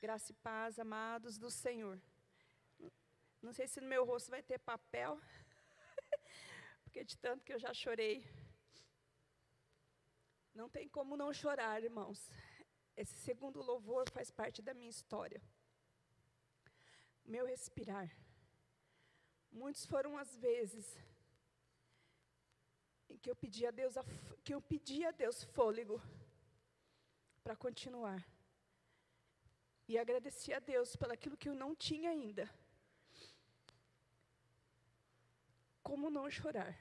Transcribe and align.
Graça 0.00 0.30
e 0.30 0.34
paz, 0.36 0.78
amados 0.78 1.38
do 1.38 1.50
Senhor. 1.50 2.00
Não 3.42 3.52
sei 3.52 3.66
se 3.66 3.80
no 3.80 3.88
meu 3.88 4.04
rosto 4.04 4.30
vai 4.30 4.40
ter 4.40 4.56
papel, 4.60 5.20
porque 6.84 7.02
de 7.02 7.18
tanto 7.18 7.44
que 7.44 7.52
eu 7.52 7.58
já 7.58 7.74
chorei. 7.74 8.24
Não 10.54 10.68
tem 10.68 10.88
como 10.88 11.16
não 11.16 11.32
chorar, 11.32 11.82
irmãos. 11.82 12.30
Esse 12.96 13.16
segundo 13.16 13.60
louvor 13.60 14.08
faz 14.10 14.30
parte 14.30 14.62
da 14.62 14.72
minha 14.72 14.88
história. 14.88 15.42
Meu 17.24 17.44
respirar. 17.44 18.08
Muitos 19.50 19.84
foram 19.84 20.16
as 20.16 20.36
vezes 20.36 20.96
em 23.08 23.18
que 23.18 23.28
eu 23.28 23.34
pedi 23.34 23.66
a 23.66 23.72
Deus, 23.72 23.94
que 24.44 24.54
eu 24.54 24.62
pedi 24.62 25.04
a 25.04 25.10
Deus 25.10 25.42
fôlego 25.42 26.00
para 27.42 27.56
continuar. 27.56 28.37
E 29.88 29.96
agradeci 29.96 30.52
a 30.52 30.58
Deus 30.58 30.94
pelo 30.96 31.12
aquilo 31.14 31.36
que 31.36 31.48
eu 31.48 31.54
não 31.54 31.74
tinha 31.74 32.10
ainda. 32.10 32.48
Como 35.82 36.10
não 36.10 36.30
chorar? 36.30 36.76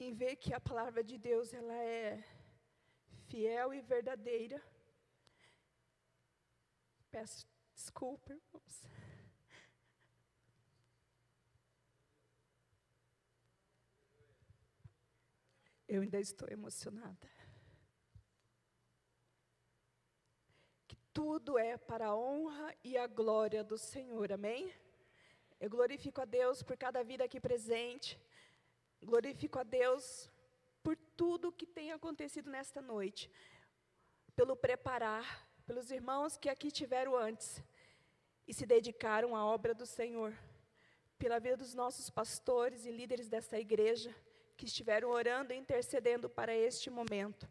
Em 0.00 0.14
ver 0.14 0.36
que 0.36 0.54
a 0.54 0.60
palavra 0.60 1.04
de 1.04 1.18
Deus 1.18 1.52
ela 1.52 1.74
é 1.74 2.24
fiel 3.28 3.74
e 3.74 3.80
verdadeira. 3.82 4.62
Peço 7.10 7.46
desculpa, 7.74 8.32
irmãos. 8.32 8.82
Eu 15.86 16.00
ainda 16.00 16.18
estou 16.18 16.48
emocionada. 16.48 17.28
Tudo 21.16 21.58
é 21.58 21.78
para 21.78 22.08
a 22.08 22.14
honra 22.14 22.76
e 22.84 22.98
a 22.98 23.06
glória 23.06 23.64
do 23.64 23.78
Senhor, 23.78 24.30
amém? 24.30 24.70
Eu 25.58 25.70
glorifico 25.70 26.20
a 26.20 26.26
Deus 26.26 26.62
por 26.62 26.76
cada 26.76 27.02
vida 27.02 27.24
aqui 27.24 27.40
presente, 27.40 28.20
glorifico 29.02 29.58
a 29.58 29.62
Deus 29.62 30.30
por 30.82 30.94
tudo 31.16 31.50
que 31.50 31.64
tem 31.64 31.90
acontecido 31.90 32.50
nesta 32.50 32.82
noite, 32.82 33.30
pelo 34.34 34.54
preparar, 34.54 35.48
pelos 35.64 35.90
irmãos 35.90 36.36
que 36.36 36.50
aqui 36.50 36.70
tiveram 36.70 37.16
antes 37.16 37.64
e 38.46 38.52
se 38.52 38.66
dedicaram 38.66 39.34
à 39.34 39.42
obra 39.42 39.72
do 39.72 39.86
Senhor, 39.86 40.36
pela 41.18 41.40
vida 41.40 41.56
dos 41.56 41.72
nossos 41.72 42.10
pastores 42.10 42.84
e 42.84 42.90
líderes 42.90 43.26
desta 43.26 43.58
igreja 43.58 44.14
que 44.54 44.66
estiveram 44.66 45.08
orando 45.08 45.54
e 45.54 45.56
intercedendo 45.56 46.28
para 46.28 46.54
este 46.54 46.90
momento 46.90 47.48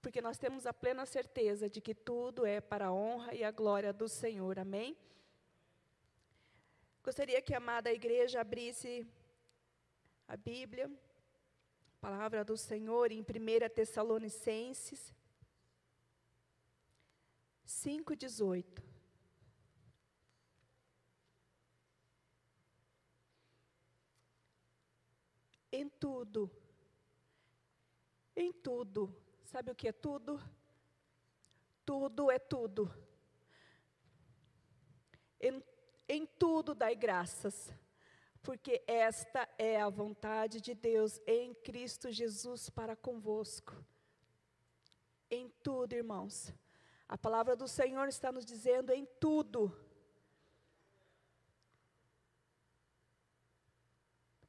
porque 0.00 0.20
nós 0.20 0.38
temos 0.38 0.66
a 0.66 0.72
plena 0.72 1.04
certeza 1.04 1.68
de 1.68 1.80
que 1.80 1.94
tudo 1.94 2.46
é 2.46 2.60
para 2.60 2.86
a 2.86 2.92
honra 2.92 3.34
e 3.34 3.42
a 3.42 3.50
glória 3.50 3.92
do 3.92 4.08
Senhor. 4.08 4.58
Amém? 4.58 4.96
Gostaria 7.02 7.40
que 7.42 7.54
a 7.54 7.58
amada 7.58 7.92
igreja 7.92 8.40
abrisse 8.40 9.06
a 10.26 10.36
Bíblia, 10.36 10.86
a 10.86 12.00
palavra 12.00 12.44
do 12.44 12.56
Senhor 12.56 13.10
em 13.10 13.20
1 13.20 13.24
Tessalonicenses 13.74 15.14
5,18. 17.66 18.82
Em 25.70 25.88
tudo, 25.88 26.50
em 28.34 28.52
tudo, 28.52 29.14
Sabe 29.50 29.70
o 29.70 29.74
que 29.74 29.88
é 29.88 29.92
tudo? 29.92 30.38
Tudo 31.82 32.30
é 32.30 32.38
tudo. 32.38 32.94
Em, 35.40 35.64
em 36.06 36.26
tudo 36.26 36.74
dai 36.74 36.94
graças, 36.94 37.72
porque 38.42 38.84
esta 38.86 39.48
é 39.56 39.80
a 39.80 39.88
vontade 39.88 40.60
de 40.60 40.74
Deus 40.74 41.18
em 41.26 41.54
Cristo 41.54 42.10
Jesus 42.10 42.68
para 42.68 42.94
convosco. 42.94 43.74
Em 45.30 45.48
tudo, 45.62 45.94
irmãos. 45.94 46.52
A 47.08 47.16
palavra 47.16 47.56
do 47.56 47.66
Senhor 47.66 48.06
está 48.06 48.30
nos 48.30 48.44
dizendo 48.44 48.92
em 48.92 49.06
tudo. 49.18 49.74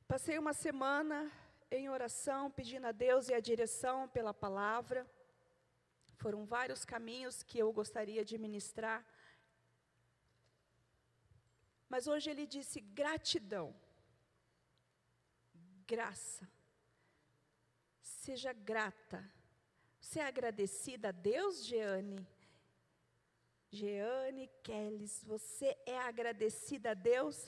Passei 0.05 0.37
uma 0.37 0.51
semana 0.51 1.31
em 1.71 1.89
oração, 1.89 2.49
pedindo 2.49 2.87
a 2.87 2.91
Deus 2.91 3.29
e 3.29 3.33
a 3.33 3.39
direção 3.39 4.07
pela 4.09 4.33
palavra. 4.33 5.05
Foram 6.17 6.45
vários 6.45 6.83
caminhos 6.83 7.43
que 7.43 7.59
eu 7.59 7.71
gostaria 7.71 8.25
de 8.25 8.37
ministrar. 8.37 9.05
Mas 11.87 12.07
hoje 12.07 12.29
ele 12.29 12.45
disse 12.45 12.79
gratidão, 12.79 13.75
graça. 15.87 16.47
Seja 18.01 18.51
grata. 18.53 19.23
Você 19.99 20.19
é 20.19 20.25
agradecida 20.25 21.09
a 21.09 21.11
Deus, 21.11 21.63
Jeane? 21.65 22.27
Jeane 23.71 24.47
Kellis, 24.63 25.23
você 25.23 25.77
é 25.85 25.97
agradecida 25.99 26.91
a 26.91 26.93
Deus? 26.93 27.47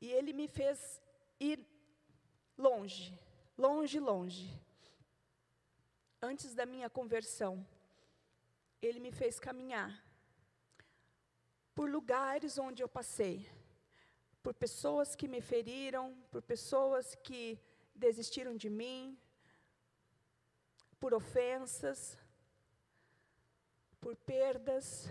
E 0.00 0.10
ele 0.10 0.32
me 0.32 0.48
fez 0.48 1.00
ir 1.40 1.64
longe, 2.56 3.18
longe, 3.56 3.98
longe. 4.00 4.60
Antes 6.20 6.54
da 6.54 6.66
minha 6.66 6.90
conversão, 6.90 7.66
ele 8.82 8.98
me 8.98 9.12
fez 9.12 9.38
caminhar 9.38 10.04
por 11.74 11.88
lugares 11.88 12.58
onde 12.58 12.82
eu 12.82 12.88
passei, 12.88 13.48
por 14.42 14.52
pessoas 14.52 15.14
que 15.14 15.28
me 15.28 15.40
feriram, 15.40 16.16
por 16.30 16.42
pessoas 16.42 17.14
que 17.14 17.56
desistiram 17.94 18.56
de 18.56 18.68
mim, 18.68 19.16
por 20.98 21.14
ofensas, 21.14 22.18
por 24.00 24.16
perdas. 24.16 25.08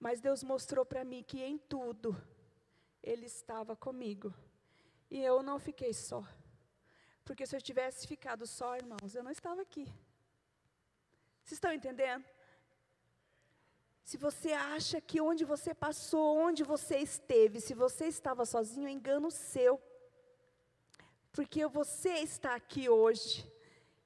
Mas 0.00 0.20
Deus 0.20 0.42
mostrou 0.42 0.84
para 0.84 1.04
mim 1.04 1.22
que 1.22 1.40
em 1.40 1.56
tudo 1.56 2.20
Ele 3.00 3.26
estava 3.26 3.76
comigo. 3.76 4.34
E 5.16 5.18
eu 5.22 5.42
não 5.42 5.58
fiquei 5.58 5.92
só. 5.92 6.20
Porque 7.22 7.44
se 7.46 7.54
eu 7.54 7.60
tivesse 7.60 8.06
ficado 8.06 8.46
só, 8.46 8.68
irmãos, 8.82 9.14
eu 9.14 9.22
não 9.22 9.30
estava 9.30 9.60
aqui. 9.60 9.84
Vocês 11.42 11.58
estão 11.58 11.70
entendendo? 11.70 12.24
Se 14.02 14.16
você 14.16 14.52
acha 14.52 15.02
que 15.02 15.20
onde 15.20 15.44
você 15.44 15.74
passou, 15.74 16.38
onde 16.38 16.62
você 16.64 16.96
esteve, 16.96 17.60
se 17.60 17.74
você 17.74 18.06
estava 18.06 18.46
sozinho, 18.46 18.88
é 18.88 18.90
engano 18.90 19.30
seu. 19.30 19.78
Porque 21.30 21.66
você 21.66 22.14
está 22.28 22.54
aqui 22.54 22.88
hoje. 22.88 23.46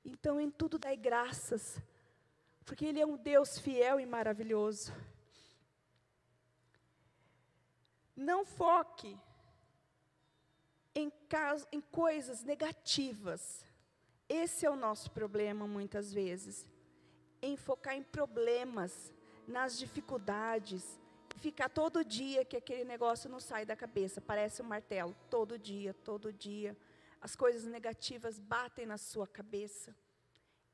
Então, 0.05 0.41
em 0.41 0.50
tudo 0.50 0.77
dai 0.77 0.97
graças. 0.97 1.81
Porque 2.65 2.84
Ele 2.84 3.00
é 3.00 3.06
um 3.06 3.17
Deus 3.17 3.61
fiel 3.61 4.00
e 4.00 4.06
maravilhoso. 4.06 4.93
Não 8.17 8.44
foque 8.44 9.17
em, 10.96 11.12
em 11.70 11.80
coisas 11.80 12.42
negativas. 12.42 13.62
Esse 14.26 14.64
é 14.64 14.70
o 14.70 14.74
nosso 14.74 15.10
problema 15.10 15.66
muitas 15.66 16.12
vezes. 16.12 16.66
Em 17.42 17.54
focar 17.54 17.94
em 17.94 18.02
problemas, 18.02 19.12
nas 19.46 19.78
dificuldades, 19.78 20.98
ficar 21.36 21.68
todo 21.68 22.02
dia 22.02 22.46
que 22.46 22.56
aquele 22.56 22.82
negócio 22.82 23.28
não 23.28 23.38
sai 23.38 23.66
da 23.66 23.76
cabeça, 23.76 24.20
parece 24.20 24.62
um 24.62 24.64
martelo, 24.64 25.14
todo 25.30 25.58
dia, 25.58 25.92
todo 25.92 26.32
dia. 26.32 26.74
As 27.20 27.36
coisas 27.36 27.64
negativas 27.64 28.40
batem 28.40 28.86
na 28.86 28.96
sua 28.96 29.26
cabeça. 29.26 29.94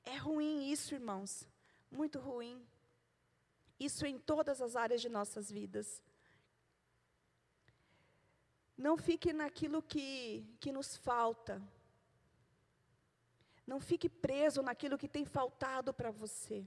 É 0.04 0.16
ruim 0.16 0.70
isso, 0.70 0.94
irmãos, 0.94 1.48
muito 1.90 2.20
ruim. 2.20 2.64
Isso 3.78 4.06
em 4.06 4.18
todas 4.18 4.62
as 4.62 4.76
áreas 4.76 5.00
de 5.00 5.08
nossas 5.08 5.50
vidas. 5.50 6.00
Não 8.76 8.96
fique 8.96 9.32
naquilo 9.32 9.82
que, 9.82 10.46
que 10.58 10.72
nos 10.72 10.96
falta. 10.96 11.60
Não 13.66 13.80
fique 13.80 14.08
preso 14.08 14.62
naquilo 14.62 14.98
que 14.98 15.08
tem 15.08 15.24
faltado 15.24 15.92
para 15.92 16.10
você. 16.10 16.66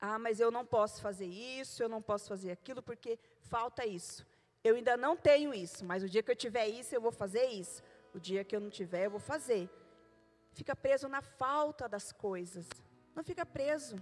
Ah, 0.00 0.18
mas 0.18 0.40
eu 0.40 0.50
não 0.50 0.66
posso 0.66 1.00
fazer 1.00 1.26
isso, 1.26 1.82
eu 1.82 1.88
não 1.88 2.02
posso 2.02 2.28
fazer 2.28 2.50
aquilo, 2.50 2.82
porque 2.82 3.18
falta 3.40 3.86
isso. 3.86 4.26
Eu 4.64 4.74
ainda 4.74 4.96
não 4.96 5.16
tenho 5.16 5.54
isso, 5.54 5.84
mas 5.84 6.02
o 6.02 6.08
dia 6.08 6.22
que 6.22 6.30
eu 6.30 6.36
tiver 6.36 6.68
isso, 6.68 6.94
eu 6.94 7.00
vou 7.00 7.12
fazer 7.12 7.46
isso. 7.46 7.82
O 8.14 8.20
dia 8.20 8.44
que 8.44 8.54
eu 8.54 8.60
não 8.60 8.70
tiver, 8.70 9.06
eu 9.06 9.10
vou 9.10 9.20
fazer. 9.20 9.70
Fica 10.52 10.76
preso 10.76 11.08
na 11.08 11.22
falta 11.22 11.88
das 11.88 12.12
coisas. 12.12 12.68
Não 13.14 13.24
fica 13.24 13.46
preso. 13.46 13.96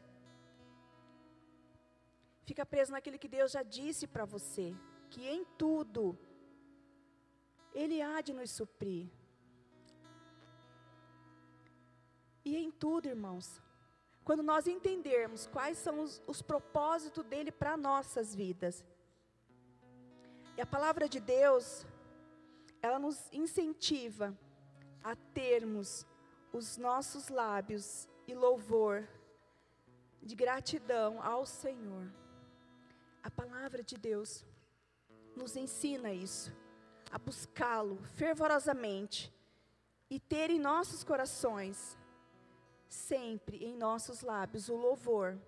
Fica 2.44 2.66
preso 2.66 2.92
naquilo 2.92 3.18
que 3.18 3.28
Deus 3.28 3.52
já 3.52 3.62
disse 3.62 4.06
para 4.06 4.24
você, 4.24 4.74
que 5.08 5.26
em 5.28 5.44
tudo 5.56 6.18
ele 7.74 8.00
há 8.00 8.20
de 8.20 8.32
nos 8.32 8.50
suprir. 8.50 9.08
E 12.44 12.56
em 12.56 12.70
tudo, 12.70 13.06
irmãos, 13.06 13.60
quando 14.24 14.42
nós 14.42 14.66
entendermos 14.66 15.46
quais 15.46 15.78
são 15.78 16.00
os, 16.00 16.22
os 16.26 16.42
propósitos 16.42 17.24
dele 17.24 17.50
para 17.52 17.76
nossas 17.76 18.34
vidas. 18.34 18.84
E 20.56 20.60
a 20.60 20.66
palavra 20.66 21.08
de 21.08 21.20
Deus, 21.20 21.86
ela 22.82 22.98
nos 22.98 23.28
incentiva 23.32 24.36
a 25.02 25.14
termos 25.14 26.06
os 26.52 26.76
nossos 26.76 27.28
lábios 27.28 28.08
e 28.26 28.34
louvor 28.34 29.08
de 30.22 30.34
gratidão 30.34 31.22
ao 31.22 31.46
Senhor. 31.46 32.12
A 33.22 33.30
palavra 33.30 33.82
de 33.82 33.96
Deus 33.96 34.44
nos 35.36 35.56
ensina 35.56 36.12
isso, 36.12 36.52
a 37.10 37.18
buscá-lo 37.18 38.02
fervorosamente 38.14 39.32
e 40.08 40.20
ter 40.20 40.50
em 40.50 40.58
nossos 40.58 41.02
corações, 41.02 41.98
sempre 42.88 43.64
em 43.64 43.76
nossos 43.76 44.22
lábios, 44.22 44.68
o 44.68 44.76
louvor 44.76 45.38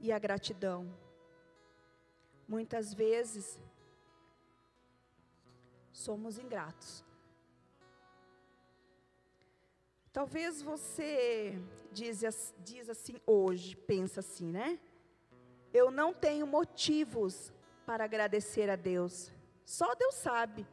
e 0.00 0.12
a 0.12 0.18
gratidão. 0.18 0.92
Muitas 2.46 2.94
vezes, 2.94 3.58
somos 5.92 6.38
ingratos. 6.38 7.04
Talvez 10.12 10.62
você 10.62 11.60
diz, 11.92 12.22
diz 12.64 12.88
assim 12.88 13.20
hoje, 13.26 13.76
pensa 13.76 14.20
assim, 14.20 14.50
né? 14.50 14.78
Eu 15.74 15.90
não 15.90 16.14
tenho 16.14 16.46
motivos 16.46 17.52
para 17.84 18.04
agradecer 18.04 18.70
a 18.70 18.76
Deus. 18.76 19.30
Só 19.66 19.96
Deus 19.96 20.14
sabe 20.14 20.64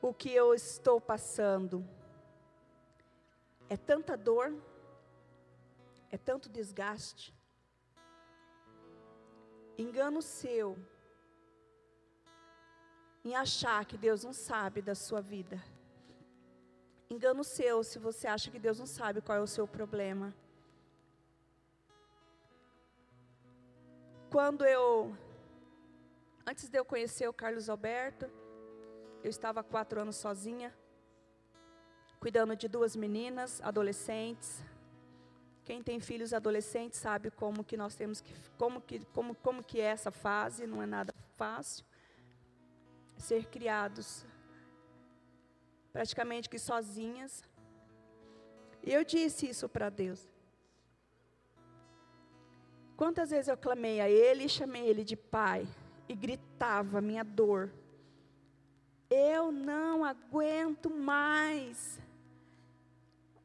o 0.00 0.14
que 0.14 0.32
eu 0.32 0.54
estou 0.54 1.00
passando. 1.00 1.84
É 3.68 3.76
tanta 3.76 4.16
dor, 4.16 4.54
é 6.08 6.16
tanto 6.16 6.48
desgaste. 6.48 7.34
Engano 9.76 10.22
seu 10.22 10.78
em 13.24 13.34
achar 13.34 13.84
que 13.84 13.98
Deus 13.98 14.22
não 14.22 14.32
sabe 14.32 14.80
da 14.80 14.94
sua 14.94 15.20
vida. 15.20 15.60
Engano 17.10 17.42
seu 17.42 17.82
se 17.82 17.98
você 17.98 18.28
acha 18.28 18.50
que 18.50 18.60
Deus 18.60 18.78
não 18.78 18.86
sabe 18.86 19.20
qual 19.20 19.38
é 19.38 19.40
o 19.40 19.46
seu 19.46 19.66
problema. 19.66 20.32
Quando 24.30 24.64
eu, 24.64 25.14
antes 26.46 26.68
de 26.68 26.78
eu 26.78 26.84
conhecer 26.84 27.28
o 27.28 27.32
Carlos 27.32 27.68
Alberto, 27.68 28.30
eu 29.22 29.30
estava 29.30 29.62
quatro 29.62 30.00
anos 30.00 30.16
sozinha, 30.16 30.74
cuidando 32.18 32.56
de 32.56 32.68
duas 32.68 32.96
meninas, 32.96 33.60
adolescentes. 33.62 34.62
Quem 35.64 35.82
tem 35.82 36.00
filhos 36.00 36.32
adolescentes 36.32 36.98
sabe 36.98 37.30
como 37.30 37.62
que 37.62 37.76
nós 37.76 37.94
temos 37.94 38.20
que, 38.20 38.34
como 38.58 38.80
que, 38.80 39.04
como, 39.06 39.34
como 39.36 39.62
que 39.62 39.80
é 39.80 39.84
essa 39.84 40.10
fase, 40.10 40.66
não 40.66 40.82
é 40.82 40.86
nada 40.86 41.14
fácil. 41.36 41.84
Ser 43.16 43.46
criados 43.46 44.26
praticamente 45.92 46.48
que 46.48 46.58
sozinhas. 46.58 47.44
E 48.82 48.92
eu 48.92 49.04
disse 49.04 49.48
isso 49.48 49.68
para 49.68 49.88
Deus. 49.88 50.28
Quantas 52.96 53.30
vezes 53.30 53.48
eu 53.48 53.56
clamei 53.56 54.00
a 54.00 54.08
Ele 54.08 54.44
e 54.44 54.48
chamei 54.48 54.86
Ele 54.88 55.04
de 55.04 55.16
Pai 55.16 55.66
e 56.08 56.14
gritava 56.14 57.00
minha 57.00 57.24
dor. 57.24 57.70
Eu 59.10 59.52
não 59.52 60.04
aguento 60.04 60.88
mais. 60.88 62.00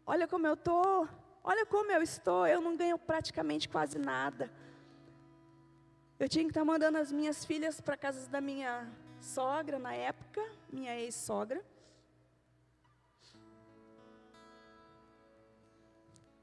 Olha 0.05 0.27
como 0.27 0.47
eu 0.47 0.53
estou. 0.53 1.07
Olha 1.43 1.65
como 1.65 1.91
eu 1.91 2.01
estou. 2.01 2.47
Eu 2.47 2.61
não 2.61 2.77
ganho 2.77 2.97
praticamente 2.97 3.67
quase 3.67 3.97
nada. 3.97 4.51
Eu 6.19 6.27
tinha 6.27 6.43
que 6.45 6.51
estar 6.51 6.65
mandando 6.65 6.97
as 6.97 7.11
minhas 7.11 7.45
filhas 7.45 7.79
para 7.79 7.95
casa 7.95 8.27
da 8.29 8.41
minha 8.41 8.89
sogra 9.19 9.77
na 9.77 9.93
época, 9.93 10.41
minha 10.71 10.95
ex-sogra. 10.99 11.63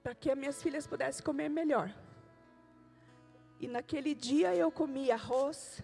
Para 0.02 0.14
que 0.14 0.30
as 0.30 0.38
minhas 0.38 0.62
filhas 0.62 0.86
pudessem 0.86 1.24
comer 1.24 1.48
melhor. 1.48 1.92
E 3.58 3.66
naquele 3.66 4.14
dia 4.14 4.54
eu 4.54 4.70
comia 4.70 5.14
arroz, 5.14 5.82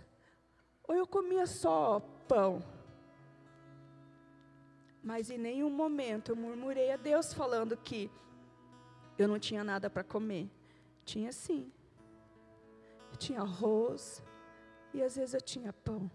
ou 0.90 0.96
eu 0.96 1.06
comia 1.06 1.46
só 1.46 2.00
pão. 2.26 2.60
Mas 5.00 5.30
em 5.30 5.38
nenhum 5.38 5.70
momento 5.70 6.32
eu 6.32 6.36
murmurei 6.36 6.90
a 6.90 6.96
Deus 6.96 7.32
falando 7.32 7.76
que 7.76 8.10
eu 9.16 9.28
não 9.28 9.38
tinha 9.38 9.62
nada 9.62 9.88
para 9.88 10.02
comer. 10.02 10.50
Tinha 11.04 11.30
sim. 11.30 11.72
Eu 13.12 13.16
tinha 13.16 13.40
arroz 13.40 14.20
e 14.92 15.00
às 15.00 15.14
vezes 15.14 15.32
eu 15.32 15.40
tinha 15.40 15.72
pão. 15.72 16.10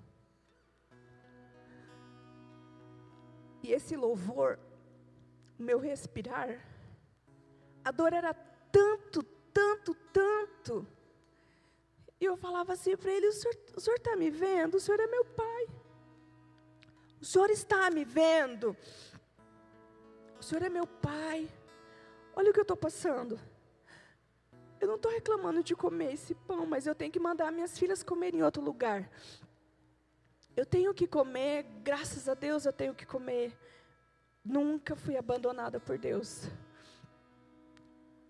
E 3.64 3.72
esse 3.72 3.96
louvor, 3.96 4.60
meu 5.58 5.80
respirar, 5.80 6.60
a 7.82 7.92
dor 7.92 8.12
era 8.12 8.34
tanto, 8.34 9.24
tanto, 9.54 9.96
tanto. 10.12 10.86
E 12.26 12.28
eu 12.28 12.36
falava 12.36 12.74
assim 12.74 12.98
para 12.98 13.12
ele: 13.12 13.28
o 13.28 13.32
senhor 13.32 13.98
está 13.98 14.16
me 14.16 14.30
vendo? 14.30 14.76
O 14.76 14.80
senhor 14.80 15.00
é 15.00 15.08
meu 15.08 15.24
pai. 15.24 15.68
O 17.26 17.28
Senhor 17.28 17.50
está 17.50 17.90
me 17.90 18.06
vendo. 18.06 18.78
O 20.40 20.44
Senhor 20.44 20.62
é 20.62 20.70
meu 20.70 20.86
Pai. 20.86 21.50
Olha 22.36 22.52
o 22.52 22.54
que 22.54 22.60
eu 22.60 22.70
estou 22.70 22.78
passando. 22.78 23.40
Eu 24.80 24.88
não 24.88 24.96
estou 24.96 25.12
reclamando 25.12 25.64
de 25.64 25.76
comer 25.76 26.14
esse 26.14 26.36
pão, 26.36 26.68
mas 26.68 26.86
eu 26.86 26.94
tenho 26.94 27.12
que 27.12 27.20
mandar 27.20 27.52
minhas 27.52 27.80
filhas 27.80 28.04
comerem 28.04 28.42
em 28.42 28.44
outro 28.44 28.62
lugar. 28.62 29.10
Eu 30.56 30.68
tenho 30.68 30.94
que 30.94 31.08
comer, 31.08 31.64
graças 31.84 32.30
a 32.30 32.36
Deus 32.36 32.64
eu 32.64 32.72
tenho 32.72 32.94
que 32.94 33.08
comer. 33.08 33.58
Nunca 34.44 34.96
fui 34.96 35.18
abandonada 35.18 35.80
por 35.80 35.98
Deus. 35.98 36.44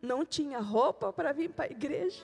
Não 0.01 0.25
tinha 0.25 0.59
roupa 0.59 1.11
para 1.11 1.33
vir 1.33 1.49
para 1.49 1.65
a 1.65 1.71
igreja. 1.71 2.23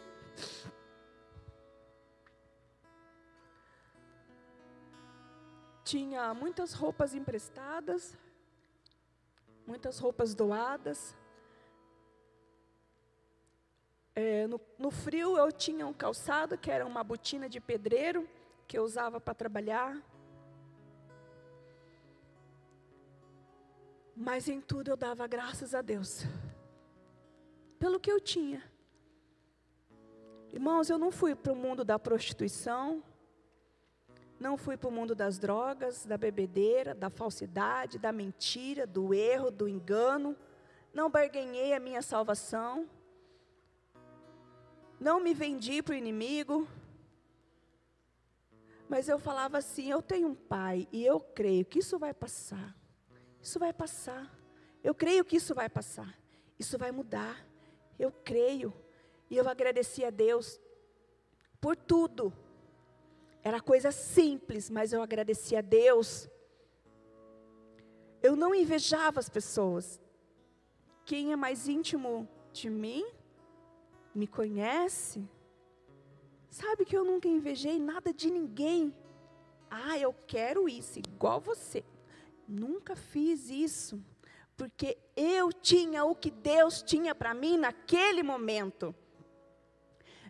Tinha 5.92 6.34
muitas 6.34 6.72
roupas 6.72 7.14
emprestadas, 7.14 8.18
muitas 9.68 10.00
roupas 10.00 10.34
doadas. 10.34 11.18
É, 14.16 14.48
no, 14.48 14.60
no, 14.80 14.90
frio 14.90 15.38
eu 15.38 15.52
tinha 15.52 15.86
um 15.86 15.92
calçado 15.92 16.58
que 16.58 16.72
era 16.72 16.86
uma 16.86 17.04
botina 17.04 17.50
de 17.50 17.60
pedreiro 17.60 18.26
que 18.70 18.78
eu 18.78 18.84
usava 18.84 19.20
para 19.20 19.34
trabalhar. 19.34 20.02
Mas 24.16 24.48
em 24.48 24.62
tudo 24.62 24.92
eu 24.92 24.96
dava 24.96 25.28
graças 25.28 25.76
a 25.76 25.82
Deus 25.82 26.24
pelo 27.78 28.00
que 28.00 28.12
eu 28.12 28.22
tinha. 28.22 28.64
Irmãos, 30.54 30.90
eu 30.90 30.98
não 30.98 31.12
fui 31.12 31.36
para 31.36 31.52
o 31.52 31.56
mundo 31.56 31.84
da 31.84 32.00
prostituição, 32.00 33.04
não 34.42 34.58
fui 34.58 34.76
para 34.76 34.90
o 34.90 34.92
mundo 34.92 35.14
das 35.14 35.38
drogas, 35.38 36.04
da 36.04 36.18
bebedeira, 36.18 36.96
da 36.96 37.12
falsidade, 37.12 38.00
da 38.00 38.12
mentira, 38.12 38.88
do 38.88 39.14
erro, 39.14 39.52
do 39.52 39.70
engano. 39.70 40.36
Não 40.92 41.12
barganhei 41.12 41.76
a 41.76 41.80
minha 41.80 42.02
salvação. 42.02 42.90
Não 45.00 45.20
me 45.20 45.36
vendi 45.36 45.84
para 45.84 45.94
o 45.94 45.96
inimigo. 45.96 46.68
Mas 48.90 49.08
eu 49.08 49.20
falava 49.20 49.60
assim: 49.60 49.92
eu 49.92 50.02
tenho 50.02 50.30
um 50.30 50.36
pai 50.36 50.88
e 50.92 51.06
eu 51.06 51.20
creio 51.20 51.64
que 51.64 51.78
isso 51.78 52.00
vai 52.00 52.14
passar. 52.14 52.76
Isso 53.40 53.60
vai 53.60 53.72
passar. 53.72 54.36
Eu 54.84 54.96
creio 54.96 55.24
que 55.24 55.36
isso 55.36 55.54
vai 55.54 55.70
passar. 55.70 56.18
Isso 56.58 56.80
vai 56.80 56.92
mudar. 56.92 57.46
Eu 58.00 58.12
creio. 58.12 58.74
E 59.30 59.38
eu 59.38 59.48
agradeci 59.48 60.04
a 60.04 60.10
Deus 60.10 60.60
por 61.60 61.76
tudo 61.76 62.34
era 63.44 63.60
coisa 63.60 63.92
simples, 63.92 64.70
mas 64.70 64.94
eu 64.94 65.02
agradecia 65.02 65.60
a 65.60 65.62
Deus. 65.62 66.30
Eu 68.22 68.36
não 68.36 68.54
invejava 68.54 69.20
as 69.20 69.30
pessoas. 69.30 70.00
Quem 71.06 71.32
é 71.32 71.36
mais 71.36 71.68
íntimo 71.68 72.28
de 72.54 72.70
mim, 72.70 73.06
me 74.14 74.28
conhece, 74.28 75.28
sabe 76.50 76.86
que 76.86 76.96
eu 76.96 77.04
nunca 77.04 77.28
invejei 77.28 77.80
nada 77.80 78.14
de 78.14 78.30
ninguém. 78.30 78.94
Ah, 79.70 79.98
eu 79.98 80.14
quero 80.28 80.70
isso, 80.70 81.00
igual 81.00 81.40
você. 81.40 81.84
Nunca 82.48 82.96
fiz 82.96 83.50
isso, 83.50 84.04
porque 84.56 84.98
eu 85.16 85.52
tinha 85.52 86.04
o 86.04 86.14
que 86.14 86.30
Deus 86.30 86.84
tinha 86.84 87.16
para 87.16 87.34
mim 87.34 87.58
naquele 87.58 88.22
momento. 88.22 88.94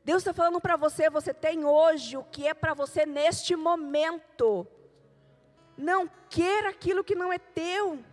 Deus 0.04 0.22
está 0.22 0.34
falando 0.34 0.60
para 0.60 0.76
você, 0.76 1.10
você 1.10 1.34
tem 1.34 1.64
hoje 1.64 2.18
o 2.18 2.24
que 2.24 2.48
é 2.48 2.54
para 2.54 2.74
você 2.74 3.06
neste 3.06 3.56
momento. 3.56 4.68
Não 5.78 6.10
queira 6.30 6.70
aquilo 6.70 7.04
que 7.04 7.16
não 7.16 7.32
é 7.32 7.38
teu. 7.38 8.04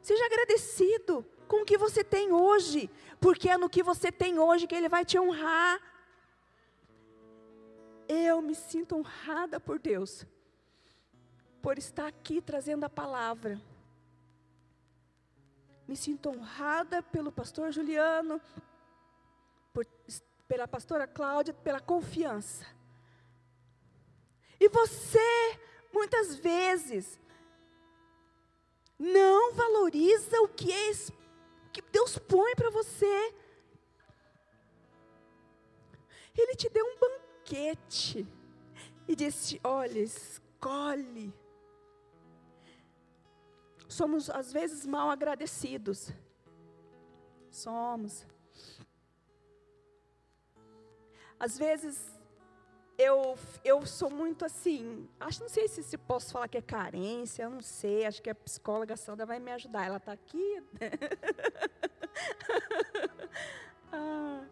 Seja 0.00 0.24
agradecido 0.26 1.26
com 1.48 1.62
o 1.62 1.64
que 1.64 1.76
você 1.76 2.04
tem 2.04 2.32
hoje, 2.32 2.88
porque 3.20 3.48
é 3.48 3.56
no 3.56 3.68
que 3.68 3.82
você 3.82 4.12
tem 4.12 4.38
hoje 4.38 4.66
que 4.66 4.74
Ele 4.74 4.88
vai 4.88 5.04
te 5.04 5.18
honrar. 5.18 5.80
Eu 8.08 8.40
me 8.40 8.54
sinto 8.54 8.96
honrada 8.96 9.58
por 9.58 9.78
Deus, 9.78 10.26
por 11.60 11.78
estar 11.78 12.06
aqui 12.06 12.40
trazendo 12.40 12.84
a 12.84 12.90
palavra. 12.90 13.60
Me 15.88 15.96
sinto 15.96 16.30
honrada 16.30 17.02
pelo 17.02 17.32
pastor 17.32 17.72
Juliano, 17.72 18.40
por, 19.72 19.86
pela 20.54 20.68
pastora 20.68 21.04
Cláudia, 21.04 21.52
pela 21.52 21.80
confiança. 21.80 22.64
E 24.60 24.68
você, 24.68 25.58
muitas 25.92 26.36
vezes, 26.36 27.18
não 28.96 29.52
valoriza 29.52 30.40
o 30.42 30.48
que, 30.48 30.70
é, 30.72 30.92
que 31.72 31.82
Deus 31.82 32.18
põe 32.18 32.54
para 32.54 32.70
você. 32.70 33.34
Ele 36.38 36.54
te 36.54 36.68
deu 36.68 36.86
um 36.86 36.98
banquete 37.00 38.24
e 39.08 39.16
disse: 39.16 39.60
Olha, 39.64 39.98
escolhe. 39.98 41.34
Somos 43.88 44.30
às 44.30 44.52
vezes 44.52 44.86
mal 44.86 45.10
agradecidos. 45.10 46.12
Somos. 47.50 48.24
Às 51.44 51.58
vezes 51.58 52.18
eu, 52.96 53.36
eu 53.62 53.84
sou 53.84 54.08
muito 54.08 54.46
assim, 54.46 55.06
acho, 55.20 55.42
não 55.42 55.48
sei 55.50 55.68
se, 55.68 55.82
se 55.82 55.98
posso 55.98 56.32
falar 56.32 56.48
que 56.48 56.56
é 56.56 56.62
carência, 56.62 57.42
eu 57.42 57.50
não 57.50 57.60
sei, 57.60 58.06
acho 58.06 58.22
que 58.22 58.30
a 58.30 58.34
psicóloga 58.34 58.96
Sandra 58.96 59.26
vai 59.26 59.38
me 59.38 59.52
ajudar, 59.52 59.84
ela 59.84 59.98
está 59.98 60.12
aqui. 60.12 60.62
ah. 63.92 64.46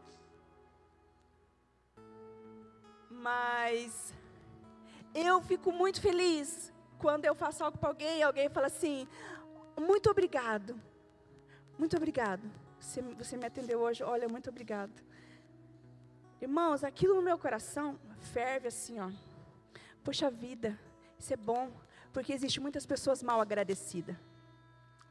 Mas 3.08 4.12
eu 5.14 5.40
fico 5.40 5.72
muito 5.72 5.99
feliz 5.99 6.70
quando 6.99 7.25
eu 7.25 7.34
faço 7.34 7.64
algo 7.64 7.78
para 7.78 7.88
alguém 7.88 8.18
e 8.18 8.22
alguém 8.22 8.50
fala 8.50 8.66
assim, 8.66 9.08
muito 9.80 10.11
obrigado, 10.11 10.78
muito 11.78 11.96
obrigado, 11.96 12.42
você, 12.78 13.00
você 13.00 13.38
me 13.38 13.46
atendeu 13.46 13.80
hoje, 13.80 14.02
olha, 14.02 14.28
muito 14.28 14.50
obrigado. 14.50 14.92
Irmãos, 16.42 16.82
aquilo 16.82 17.14
no 17.14 17.22
meu 17.22 17.38
coração 17.38 17.96
ferve 18.32 18.66
assim, 18.66 18.99
ó. 18.99 19.12
Poxa 20.02 20.28
vida, 20.28 20.76
isso 21.16 21.32
é 21.32 21.37
bom, 21.37 21.70
porque 22.12 22.32
existe 22.32 22.58
muitas 22.58 22.84
pessoas 22.84 23.22
mal 23.22 23.40
agradecidas. 23.40 24.16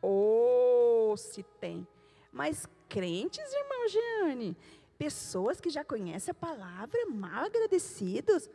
Ou 0.02 1.14
oh, 1.14 1.16
se 1.16 1.42
tem. 1.42 1.88
Mas 2.34 2.68
crentes, 2.90 3.50
irmão 3.54 3.88
Jeane, 3.88 4.58
pessoas 4.98 5.62
que 5.62 5.70
já 5.70 5.86
conhecem 5.86 6.34
a 6.34 6.36
palavra, 6.36 7.06
mal 7.10 7.46
agradecidos? 7.46 8.50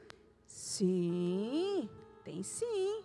Sim, 0.44 1.88
tem 2.24 2.42
sim. 2.42 3.02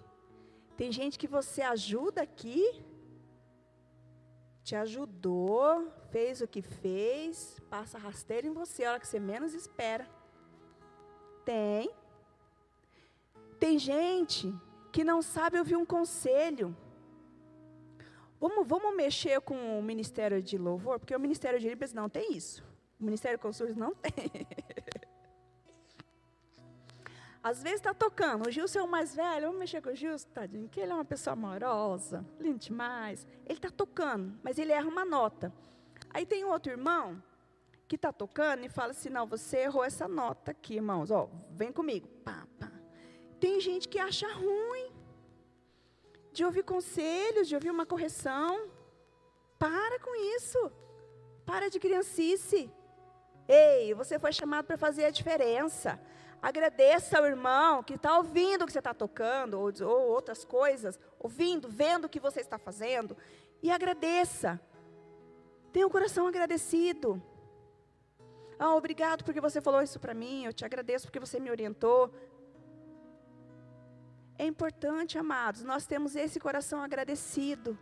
Tem 0.75 0.91
gente 0.91 1.17
que 1.17 1.27
você 1.27 1.61
ajuda 1.61 2.21
aqui, 2.21 2.83
te 4.71 4.75
ajudou, 4.77 5.91
fez 6.11 6.39
o 6.39 6.47
que 6.47 6.61
fez, 6.61 7.59
passa 7.69 7.97
rasteiro 7.97 8.47
em 8.47 8.53
você, 8.53 8.85
a 8.85 8.91
hora 8.91 8.99
que 9.01 9.07
você 9.07 9.19
menos 9.19 9.53
espera. 9.53 10.07
Tem. 11.43 11.91
Tem 13.59 13.77
gente 13.77 14.53
que 14.89 15.03
não 15.03 15.21
sabe 15.21 15.59
ouvir 15.59 15.75
um 15.75 15.85
conselho. 15.85 16.73
Vamos, 18.39 18.65
vamos 18.65 18.95
mexer 18.95 19.41
com 19.41 19.77
o 19.77 19.83
Ministério 19.83 20.41
de 20.41 20.57
Louvor, 20.57 20.99
porque 20.99 21.13
o 21.13 21.19
Ministério 21.19 21.59
de 21.59 21.67
Libras 21.67 21.91
não 21.91 22.07
tem 22.07 22.31
isso. 22.31 22.63
O 22.97 23.03
Ministério 23.03 23.37
de 23.37 23.41
Consultos 23.41 23.75
não 23.75 23.93
tem. 23.99 24.31
Às 27.43 27.63
vezes 27.63 27.79
está 27.79 27.93
tocando, 27.93 28.47
o 28.47 28.51
Gilson 28.51 28.79
é 28.79 28.83
o 28.83 28.87
mais 28.87 29.15
velho, 29.15 29.47
vamos 29.47 29.59
mexer 29.59 29.81
com 29.81 29.89
o 29.89 29.95
Gilson, 29.95 30.29
tadinho, 30.29 30.69
que 30.69 30.79
ele 30.79 30.91
é 30.91 30.95
uma 30.95 31.05
pessoa 31.05 31.33
amorosa, 31.33 32.23
lindo 32.39 32.59
demais. 32.59 33.25
Ele 33.47 33.57
está 33.57 33.71
tocando, 33.71 34.37
mas 34.43 34.59
ele 34.59 34.71
erra 34.71 34.87
uma 34.87 35.03
nota. 35.03 35.51
Aí 36.11 36.23
tem 36.23 36.45
um 36.45 36.51
outro 36.51 36.71
irmão 36.71 37.21
que 37.87 37.95
está 37.95 38.13
tocando 38.13 38.63
e 38.63 38.69
fala 38.69 38.91
assim: 38.91 39.09
não, 39.09 39.25
você 39.25 39.57
errou 39.57 39.83
essa 39.83 40.07
nota 40.07 40.51
aqui, 40.51 40.75
irmãos, 40.75 41.09
ó, 41.09 41.29
vem 41.51 41.71
comigo. 41.71 42.07
Pá, 42.23 42.45
pá. 42.59 42.71
Tem 43.39 43.59
gente 43.59 43.89
que 43.89 43.97
acha 43.97 44.31
ruim 44.31 44.91
de 46.31 46.45
ouvir 46.45 46.63
conselhos, 46.63 47.47
de 47.47 47.55
ouvir 47.55 47.71
uma 47.71 47.85
correção. 47.85 48.69
Para 49.57 49.99
com 49.99 50.15
isso. 50.35 50.71
Para 51.45 51.69
de 51.69 51.79
criancice. 51.79 52.71
Ei, 53.47 53.93
você 53.93 54.19
foi 54.19 54.31
chamado 54.31 54.65
para 54.65 54.77
fazer 54.77 55.05
a 55.05 55.09
diferença. 55.09 55.99
Agradeça 56.41 57.19
ao 57.19 57.25
irmão 57.25 57.83
que 57.83 57.93
está 57.93 58.17
ouvindo 58.17 58.63
o 58.63 58.65
que 58.65 58.73
você 58.73 58.79
está 58.79 58.93
tocando, 58.93 59.59
ou, 59.59 59.71
ou 59.87 60.09
outras 60.09 60.43
coisas, 60.43 60.99
ouvindo, 61.19 61.69
vendo 61.69 62.05
o 62.05 62.09
que 62.09 62.19
você 62.19 62.39
está 62.39 62.57
fazendo, 62.57 63.15
e 63.61 63.69
agradeça. 63.69 64.59
Tenha 65.71 65.85
um 65.85 65.89
coração 65.89 66.25
agradecido. 66.27 67.21
Ah, 68.57 68.75
obrigado 68.75 69.23
porque 69.23 69.39
você 69.39 69.61
falou 69.61 69.81
isso 69.81 69.99
para 69.99 70.13
mim, 70.13 70.45
eu 70.45 70.53
te 70.53 70.65
agradeço 70.65 71.05
porque 71.05 71.19
você 71.19 71.39
me 71.39 71.51
orientou. 71.51 72.11
É 74.37 74.45
importante, 74.45 75.19
amados, 75.19 75.63
nós 75.63 75.85
temos 75.85 76.15
esse 76.15 76.39
coração 76.39 76.81
agradecido. 76.81 77.77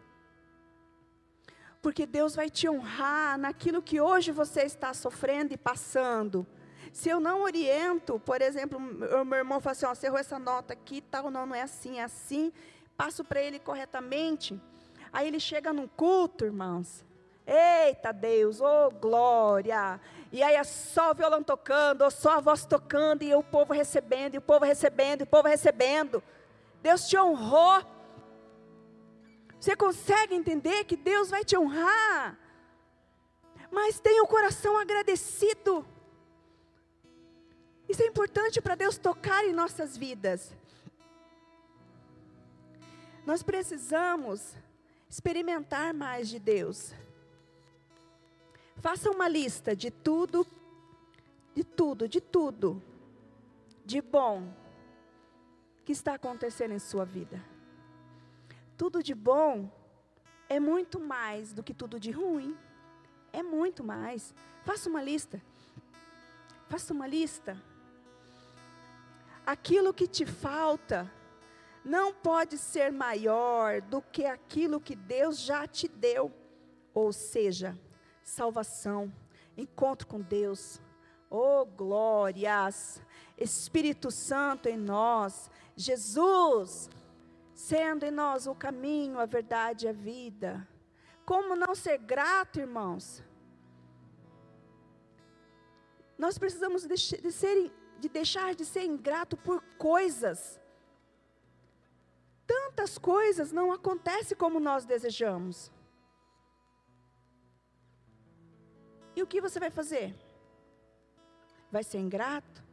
Porque 1.81 2.05
Deus 2.05 2.35
vai 2.35 2.49
te 2.49 2.67
honrar 2.67 3.37
naquilo 3.37 3.81
que 3.81 4.01
hoje 4.01 4.33
você 4.33 4.63
está 4.63 4.93
sofrendo 4.93 5.53
e 5.53 5.57
passando. 5.57 6.45
Se 6.91 7.09
eu 7.09 7.19
não 7.19 7.41
oriento, 7.41 8.19
por 8.25 8.41
exemplo, 8.41 8.77
o 8.77 9.25
meu 9.25 9.37
irmão 9.37 9.59
fala 9.59 9.71
assim, 9.71 9.85
ó, 9.85 9.93
você 9.93 10.07
errou 10.07 10.19
essa 10.19 10.39
nota 10.39 10.73
aqui, 10.73 11.01
tal, 11.01 11.29
não, 11.29 11.45
não 11.45 11.55
é 11.55 11.61
assim, 11.61 11.99
é 11.99 12.03
assim. 12.03 12.51
Passo 12.97 13.23
para 13.23 13.41
ele 13.41 13.59
corretamente. 13.59 14.59
Aí 15.11 15.27
ele 15.27 15.39
chega 15.39 15.71
num 15.71 15.87
culto, 15.87 16.45
irmãos. 16.45 17.03
Eita 17.45 18.11
Deus, 18.11 18.61
oh 18.61 18.91
glória! 18.91 19.99
E 20.31 20.43
aí 20.43 20.55
é 20.55 20.63
só 20.63 21.11
o 21.11 21.15
violão 21.15 21.41
tocando, 21.41 22.03
ou 22.03 22.11
só 22.11 22.37
a 22.37 22.39
voz 22.39 22.63
tocando, 22.63 23.23
e 23.23 23.33
o 23.33 23.41
povo 23.41 23.73
recebendo, 23.73 24.35
e 24.35 24.37
o 24.37 24.41
povo 24.41 24.65
recebendo, 24.65 25.21
e 25.21 25.23
o 25.23 25.27
povo 25.27 25.47
recebendo. 25.47 26.21
Deus 26.81 27.07
te 27.07 27.17
honrou. 27.17 27.83
Você 29.59 29.75
consegue 29.75 30.35
entender 30.35 30.83
que 30.83 30.95
Deus 30.95 31.29
vai 31.29 31.43
te 31.43 31.57
honrar? 31.57 32.37
Mas 33.71 33.99
tenha 33.99 34.23
o 34.23 34.27
coração 34.27 34.77
agradecido. 34.77 35.85
Isso 37.89 38.03
é 38.03 38.05
importante 38.05 38.61
para 38.61 38.75
Deus 38.75 38.99
tocar 38.99 39.43
em 39.43 39.51
nossas 39.51 39.97
vidas. 39.97 40.55
Nós 43.25 43.41
precisamos 43.41 44.55
experimentar 45.09 45.91
mais 45.91 46.29
de 46.29 46.37
Deus. 46.37 46.93
Faça 48.77 49.09
uma 49.09 49.27
lista 49.27 49.75
de 49.75 49.89
tudo, 49.89 50.45
de 51.55 51.63
tudo, 51.63 52.07
de 52.07 52.21
tudo, 52.21 52.81
de 53.83 54.01
bom 54.01 54.53
que 55.83 55.91
está 55.91 56.13
acontecendo 56.13 56.75
em 56.75 56.79
sua 56.79 57.05
vida. 57.05 57.43
Tudo 58.77 59.01
de 59.01 59.15
bom 59.15 59.67
é 60.47 60.59
muito 60.59 60.99
mais 60.99 61.53
do 61.53 61.63
que 61.63 61.73
tudo 61.73 61.99
de 61.99 62.11
ruim. 62.11 62.55
É 63.33 63.41
muito 63.41 63.83
mais. 63.83 64.33
Faça 64.63 64.87
uma 64.87 65.01
lista. 65.01 65.41
Faça 66.67 66.93
uma 66.93 67.07
lista 67.07 67.59
aquilo 69.51 69.91
que 69.93 70.07
te 70.07 70.27
falta 70.27 71.11
não 71.83 72.13
pode 72.13 72.55
ser 72.55 72.91
maior 72.91 73.81
do 73.81 73.99
que 73.99 74.23
aquilo 74.25 74.79
que 74.79 74.95
Deus 74.95 75.39
já 75.39 75.65
te 75.65 75.87
deu. 75.87 76.31
Ou 76.93 77.11
seja, 77.11 77.75
salvação, 78.21 79.11
encontro 79.57 80.05
com 80.05 80.21
Deus. 80.21 80.79
Oh, 81.31 81.65
glórias! 81.65 83.01
Espírito 83.35 84.11
Santo 84.11 84.67
em 84.69 84.77
nós, 84.77 85.49
Jesus 85.75 86.89
sendo 87.55 88.05
em 88.05 88.11
nós 88.11 88.45
o 88.45 88.53
caminho, 88.53 89.19
a 89.19 89.25
verdade 89.25 89.85
e 89.85 89.89
a 89.89 89.91
vida. 89.91 90.67
Como 91.25 91.55
não 91.55 91.73
ser 91.73 91.97
grato, 91.97 92.59
irmãos? 92.59 93.23
Nós 96.17 96.37
precisamos 96.37 96.83
de, 96.83 96.95
de 96.95 97.31
ser 97.31 97.71
de 97.99 98.09
deixar 98.09 98.55
de 98.55 98.65
ser 98.65 98.83
ingrato 98.83 99.35
por 99.37 99.61
coisas. 99.77 100.59
Tantas 102.47 102.97
coisas 102.97 103.51
não 103.51 103.71
acontecem 103.71 104.37
como 104.37 104.59
nós 104.59 104.85
desejamos. 104.85 105.71
E 109.15 109.21
o 109.21 109.27
que 109.27 109.41
você 109.41 109.59
vai 109.59 109.69
fazer? 109.69 110.15
Vai 111.71 111.83
ser 111.83 111.99
ingrato? 111.99 112.63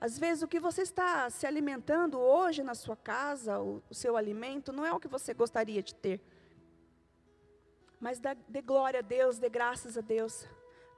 Às 0.00 0.18
vezes, 0.18 0.42
o 0.42 0.48
que 0.48 0.60
você 0.60 0.82
está 0.82 1.28
se 1.30 1.46
alimentando 1.46 2.20
hoje 2.20 2.62
na 2.62 2.74
sua 2.74 2.96
casa, 2.96 3.58
o, 3.58 3.82
o 3.90 3.94
seu 3.94 4.16
alimento, 4.16 4.72
não 4.72 4.86
é 4.86 4.92
o 4.92 5.00
que 5.00 5.08
você 5.08 5.34
gostaria 5.34 5.82
de 5.82 5.94
ter. 5.94 6.20
Mas 7.98 8.20
dê 8.48 8.62
glória 8.62 9.00
a 9.00 9.02
Deus, 9.02 9.38
dê 9.38 9.48
graças 9.48 9.98
a 9.98 10.00
Deus. 10.00 10.46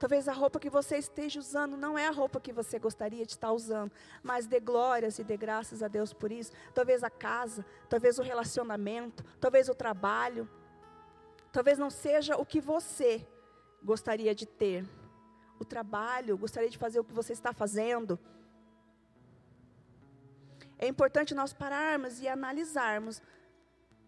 Talvez 0.01 0.27
a 0.27 0.33
roupa 0.33 0.59
que 0.59 0.67
você 0.67 0.97
esteja 0.97 1.39
usando 1.39 1.77
não 1.77 1.95
é 1.95 2.07
a 2.07 2.11
roupa 2.11 2.39
que 2.39 2.51
você 2.51 2.79
gostaria 2.79 3.23
de 3.23 3.33
estar 3.33 3.51
usando, 3.51 3.91
mas 4.23 4.47
dê 4.47 4.59
glórias 4.59 5.19
e 5.19 5.23
dê 5.23 5.37
graças 5.37 5.83
a 5.83 5.87
Deus 5.87 6.11
por 6.11 6.31
isso. 6.31 6.51
Talvez 6.73 7.03
a 7.03 7.09
casa, 7.11 7.63
talvez 7.87 8.17
o 8.17 8.23
relacionamento, 8.23 9.23
talvez 9.39 9.69
o 9.69 9.75
trabalho, 9.75 10.49
talvez 11.51 11.77
não 11.77 11.91
seja 11.91 12.35
o 12.35 12.43
que 12.43 12.59
você 12.59 13.23
gostaria 13.83 14.33
de 14.33 14.47
ter. 14.47 14.83
O 15.59 15.63
trabalho, 15.63 16.35
gostaria 16.35 16.71
de 16.71 16.79
fazer 16.79 16.99
o 16.99 17.03
que 17.03 17.13
você 17.13 17.33
está 17.33 17.53
fazendo. 17.53 18.19
É 20.79 20.87
importante 20.87 21.35
nós 21.35 21.53
pararmos 21.53 22.19
e 22.19 22.27
analisarmos, 22.27 23.21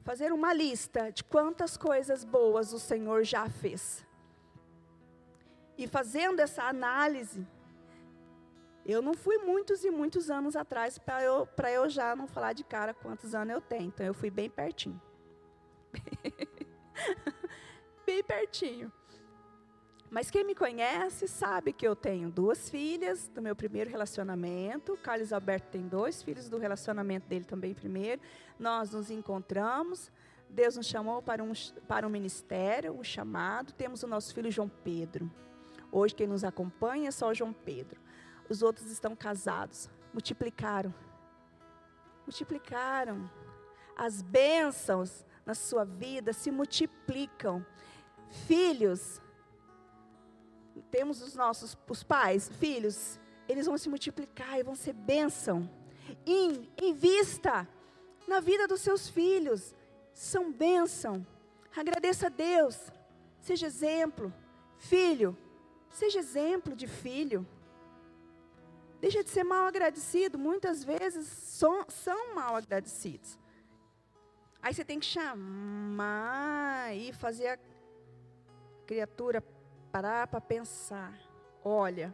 fazer 0.03 0.33
uma 0.33 0.55
lista 0.55 1.11
de 1.11 1.23
quantas 1.23 1.77
coisas 1.77 2.23
boas 2.23 2.73
o 2.73 2.79
Senhor 2.79 3.23
já 3.23 3.47
fez. 3.47 4.03
E 5.83 5.87
fazendo 5.87 6.39
essa 6.39 6.63
análise, 6.63 7.45
eu 8.85 9.01
não 9.01 9.13
fui 9.13 9.37
muitos 9.39 9.83
e 9.83 9.91
muitos 9.91 10.29
anos 10.29 10.55
atrás 10.55 10.97
para 10.97 11.21
eu, 11.21 11.45
eu 11.73 11.89
já 11.89 12.15
não 12.15 12.25
falar 12.25 12.53
de 12.53 12.63
cara 12.63 12.93
quantos 12.93 13.35
anos 13.35 13.53
eu 13.53 13.59
tenho. 13.59 13.87
Então 13.87 14.05
eu 14.05 14.13
fui 14.13 14.29
bem 14.29 14.49
pertinho. 14.49 15.01
bem 18.07 18.23
pertinho. 18.23 18.89
Mas 20.09 20.31
quem 20.31 20.45
me 20.45 20.55
conhece 20.55 21.27
sabe 21.27 21.73
que 21.73 21.85
eu 21.85 21.97
tenho 21.97 22.31
duas 22.31 22.69
filhas 22.69 23.27
do 23.27 23.41
meu 23.41 23.57
primeiro 23.57 23.89
relacionamento. 23.89 24.97
Carlos 25.03 25.33
Alberto 25.33 25.67
tem 25.69 25.85
dois 25.85 26.23
filhos 26.23 26.47
do 26.47 26.57
relacionamento 26.57 27.27
dele 27.27 27.43
também 27.43 27.73
primeiro. 27.73 28.21
Nós 28.57 28.91
nos 28.91 29.11
encontramos. 29.11 30.09
Deus 30.49 30.77
nos 30.77 30.85
chamou 30.85 31.21
para 31.21 31.43
um, 31.43 31.51
para 31.89 32.07
um 32.07 32.09
ministério, 32.09 32.93
um 32.93 33.03
chamado. 33.03 33.73
Temos 33.73 34.01
o 34.01 34.07
nosso 34.07 34.33
filho 34.33 34.49
João 34.49 34.69
Pedro. 34.69 35.29
Hoje 35.95 36.15
quem 36.15 36.25
nos 36.25 36.43
acompanha 36.43 37.09
é 37.09 37.11
só 37.11 37.31
João 37.35 37.53
Pedro. 37.53 38.01
Os 38.49 38.63
outros 38.63 38.89
estão 38.89 39.15
casados. 39.15 39.87
Multiplicaram. 40.11 40.91
Multiplicaram. 42.25 43.29
As 43.95 44.23
bênçãos 44.23 45.23
na 45.45 45.53
sua 45.53 45.85
vida 45.85 46.33
se 46.33 46.49
multiplicam. 46.49 47.63
Filhos, 48.47 49.21
temos 50.89 51.21
os 51.21 51.35
nossos 51.35 51.77
os 51.87 52.03
pais, 52.03 52.49
filhos, 52.49 53.19
eles 53.47 53.67
vão 53.67 53.77
se 53.77 53.87
multiplicar 53.87 54.59
e 54.59 54.63
vão 54.63 54.75
ser 54.75 54.93
bênção. 54.93 55.69
In, 56.25 56.67
invista 56.81 57.67
na 58.27 58.39
vida 58.39 58.67
dos 58.67 58.81
seus 58.81 59.07
filhos, 59.07 59.75
são 60.11 60.51
bênção. 60.51 61.23
Agradeça 61.75 62.25
a 62.25 62.29
Deus, 62.29 62.91
seja 63.39 63.67
exemplo. 63.67 64.33
Filho, 64.79 65.37
Seja 65.93 66.17
exemplo 66.17 66.75
de 66.75 66.87
filho. 66.87 67.47
Deixa 68.99 69.23
de 69.23 69.29
ser 69.29 69.43
mal 69.43 69.67
agradecido. 69.67 70.39
Muitas 70.39 70.83
vezes 70.83 71.27
são, 71.27 71.85
são 71.87 72.33
mal 72.33 72.55
agradecidos. 72.55 73.37
Aí 74.59 74.73
você 74.73 74.83
tem 74.83 74.99
que 74.99 75.05
chamar 75.05 76.95
e 76.95 77.13
fazer 77.13 77.47
a 77.47 77.59
criatura 78.87 79.43
parar 79.91 80.25
para 80.25 80.41
pensar. 80.41 81.13
Olha, 81.63 82.11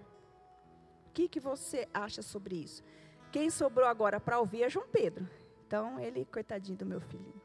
o 1.08 1.12
que, 1.14 1.30
que 1.30 1.40
você 1.40 1.88
acha 1.94 2.22
sobre 2.22 2.56
isso? 2.58 2.84
Quem 3.32 3.50
sobrou 3.50 3.88
agora 3.88 4.20
para 4.20 4.40
ouvir 4.40 4.64
é 4.64 4.70
João 4.70 4.90
Pedro. 4.90 5.26
Então, 5.66 5.98
ele, 6.02 6.26
coitadinho 6.26 6.78
do 6.78 6.86
meu 6.86 7.00
filhinho. 7.00 7.42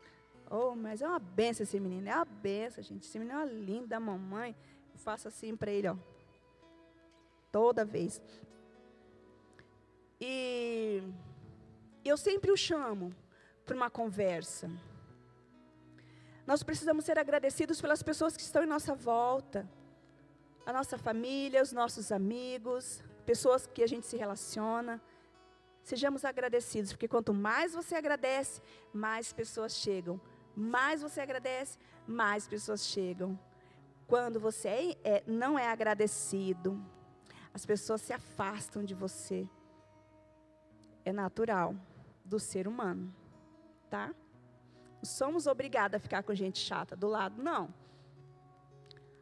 Oh, 0.51 0.75
mas 0.75 1.01
é 1.01 1.07
uma 1.07 1.21
benção 1.21 1.63
esse 1.63 1.79
menino. 1.79 2.09
É 2.09 2.17
uma 2.17 2.25
benção, 2.25 2.83
gente. 2.83 3.07
Esse 3.07 3.21
menino 3.21 3.39
é 3.39 3.47
lindo 3.47 3.87
da 3.87 4.01
mamãe. 4.01 4.57
Eu 4.93 4.99
faço 4.99 5.29
assim 5.29 5.55
para 5.57 5.71
ele, 5.71 5.87
ó 5.87 6.14
toda 7.55 7.85
vez. 7.85 8.21
E 10.21 11.01
eu 12.05 12.17
sempre 12.17 12.51
o 12.51 12.57
chamo 12.57 13.15
para 13.65 13.77
uma 13.77 13.89
conversa. 13.89 14.69
Nós 16.45 16.65
precisamos 16.65 17.05
ser 17.05 17.17
agradecidos 17.17 17.81
pelas 17.81 18.03
pessoas 18.03 18.37
que 18.37 18.43
estão 18.43 18.65
em 18.65 18.67
nossa 18.67 18.93
volta, 18.93 19.71
a 20.67 20.73
nossa 20.73 20.99
família, 20.99 21.63
os 21.63 21.71
nossos 21.71 22.11
amigos, 22.11 23.01
pessoas 23.25 23.69
que 23.69 23.85
a 23.85 23.87
gente 23.87 24.05
se 24.05 24.17
relaciona. 24.17 25.01
Sejamos 25.85 26.25
agradecidos, 26.25 26.93
porque 26.93 27.07
quanto 27.07 27.33
mais 27.33 27.73
você 27.73 27.95
agradece, 27.95 28.61
mais 28.93 29.33
pessoas 29.33 29.77
chegam. 29.77 30.21
Mais 30.57 31.03
você 31.03 31.21
agradece, 31.21 31.79
mais 32.05 32.49
pessoas 32.49 32.85
chegam. 32.85 33.39
Quando 34.09 34.41
você 34.41 34.69
é, 34.69 34.99
é, 35.05 35.25
não 35.25 35.57
é 35.57 35.69
agradecido, 35.69 36.71
as 37.55 37.65
pessoas 37.65 38.03
se 38.03 38.13
afastam 38.13 38.85
de 38.85 38.95
você. 38.95 39.49
É 41.05 41.13
natural 41.13 41.77
do 42.25 42.41
ser 42.41 42.67
humano, 42.67 43.15
tá? 43.89 44.13
Não 44.97 45.05
somos 45.05 45.47
obrigados 45.47 45.97
a 45.97 46.01
ficar 46.01 46.25
com 46.25 46.35
gente 46.35 46.59
chata 46.59 46.97
do 46.97 47.07
lado, 47.07 47.41
não. 47.41 47.73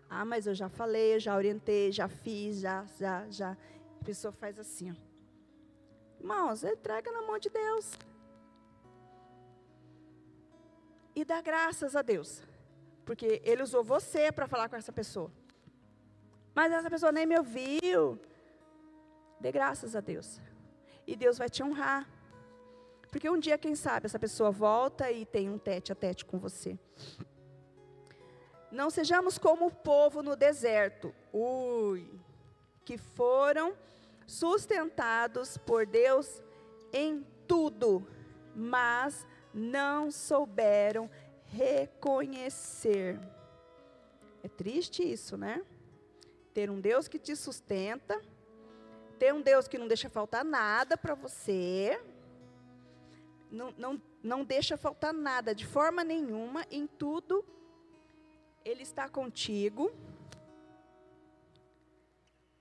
Ah, 0.08 0.24
mas 0.24 0.46
eu 0.46 0.54
já 0.54 0.68
falei, 0.68 1.20
já 1.20 1.36
orientei, 1.36 1.92
já 1.92 2.08
fiz, 2.08 2.60
já, 2.60 2.86
já, 2.98 3.28
já. 3.28 3.56
A 4.00 4.04
pessoa 4.04 4.32
faz 4.32 4.58
assim, 4.58 4.92
ó. 4.92 4.94
Irmãos, 6.18 6.64
entrega 6.64 7.10
na 7.12 7.22
mão 7.22 7.38
de 7.38 7.50
Deus. 7.50 7.92
E 11.14 11.24
dá 11.24 11.40
graças 11.42 11.94
a 11.96 12.02
Deus. 12.02 12.42
Porque 13.04 13.42
Ele 13.44 13.62
usou 13.62 13.82
você 13.82 14.30
para 14.30 14.46
falar 14.46 14.68
com 14.68 14.76
essa 14.76 14.92
pessoa. 14.92 15.30
Mas 16.54 16.72
essa 16.72 16.90
pessoa 16.90 17.12
nem 17.12 17.26
me 17.26 17.36
ouviu. 17.36 18.18
Dê 19.40 19.50
graças 19.50 19.96
a 19.96 20.00
Deus. 20.00 20.40
E 21.06 21.16
Deus 21.16 21.38
vai 21.38 21.48
te 21.48 21.62
honrar. 21.62 22.08
Porque 23.10 23.28
um 23.28 23.38
dia, 23.38 23.58
quem 23.58 23.74
sabe, 23.74 24.06
essa 24.06 24.18
pessoa 24.18 24.50
volta 24.50 25.10
e 25.10 25.26
tem 25.26 25.50
um 25.50 25.58
tete 25.58 25.92
a 25.92 25.94
tete 25.94 26.24
com 26.24 26.38
você. 26.38 26.78
Não 28.70 28.88
sejamos 28.88 29.36
como 29.36 29.66
o 29.66 29.70
povo 29.70 30.22
no 30.22 30.34
deserto. 30.34 31.14
Ui. 31.32 32.08
Que 32.84 32.96
foram 32.96 33.74
sustentados 34.26 35.58
por 35.58 35.84
Deus 35.84 36.42
em 36.92 37.26
tudo, 37.46 38.06
mas 38.54 39.26
não 39.52 40.10
souberam 40.10 41.10
reconhecer. 41.44 43.20
É 44.42 44.48
triste 44.48 45.02
isso, 45.02 45.36
né? 45.36 45.62
Ter 46.52 46.70
um 46.70 46.80
Deus 46.80 47.08
que 47.08 47.18
te 47.18 47.34
sustenta, 47.34 48.20
ter 49.18 49.32
um 49.32 49.40
Deus 49.40 49.68
que 49.68 49.78
não 49.78 49.88
deixa 49.88 50.08
faltar 50.08 50.44
nada 50.44 50.96
para 50.96 51.14
você, 51.14 52.00
não, 53.50 53.72
não, 53.76 54.02
não 54.22 54.44
deixa 54.44 54.76
faltar 54.76 55.12
nada 55.12 55.54
de 55.54 55.66
forma 55.66 56.02
nenhuma, 56.02 56.64
em 56.70 56.86
tudo, 56.86 57.44
Ele 58.64 58.82
está 58.82 59.08
contigo. 59.08 59.92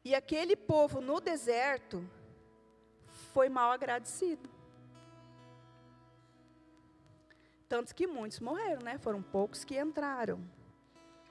E 0.04 0.15
aquele 0.15 0.56
povo 0.56 0.99
no 0.99 1.21
deserto 1.21 2.04
foi 3.34 3.49
mal 3.49 3.71
agradecido. 3.71 4.49
Tantos 7.69 7.93
que 7.93 8.06
muitos 8.06 8.39
morreram, 8.39 8.82
né? 8.82 8.97
Foram 8.97 9.21
poucos 9.21 9.63
que 9.63 9.80
entraram 9.80 10.43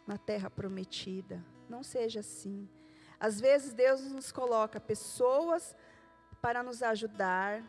na 0.07 0.17
terra 0.17 0.49
prometida. 0.49 1.45
Não 1.71 1.83
seja 1.85 2.21
assim. 2.21 2.69
Às 3.19 3.41
vezes 3.41 3.73
Deus 3.73 4.03
nos 4.11 4.33
coloca 4.33 4.81
pessoas 4.81 5.77
para 6.43 6.63
nos 6.63 6.83
ajudar, 6.83 7.63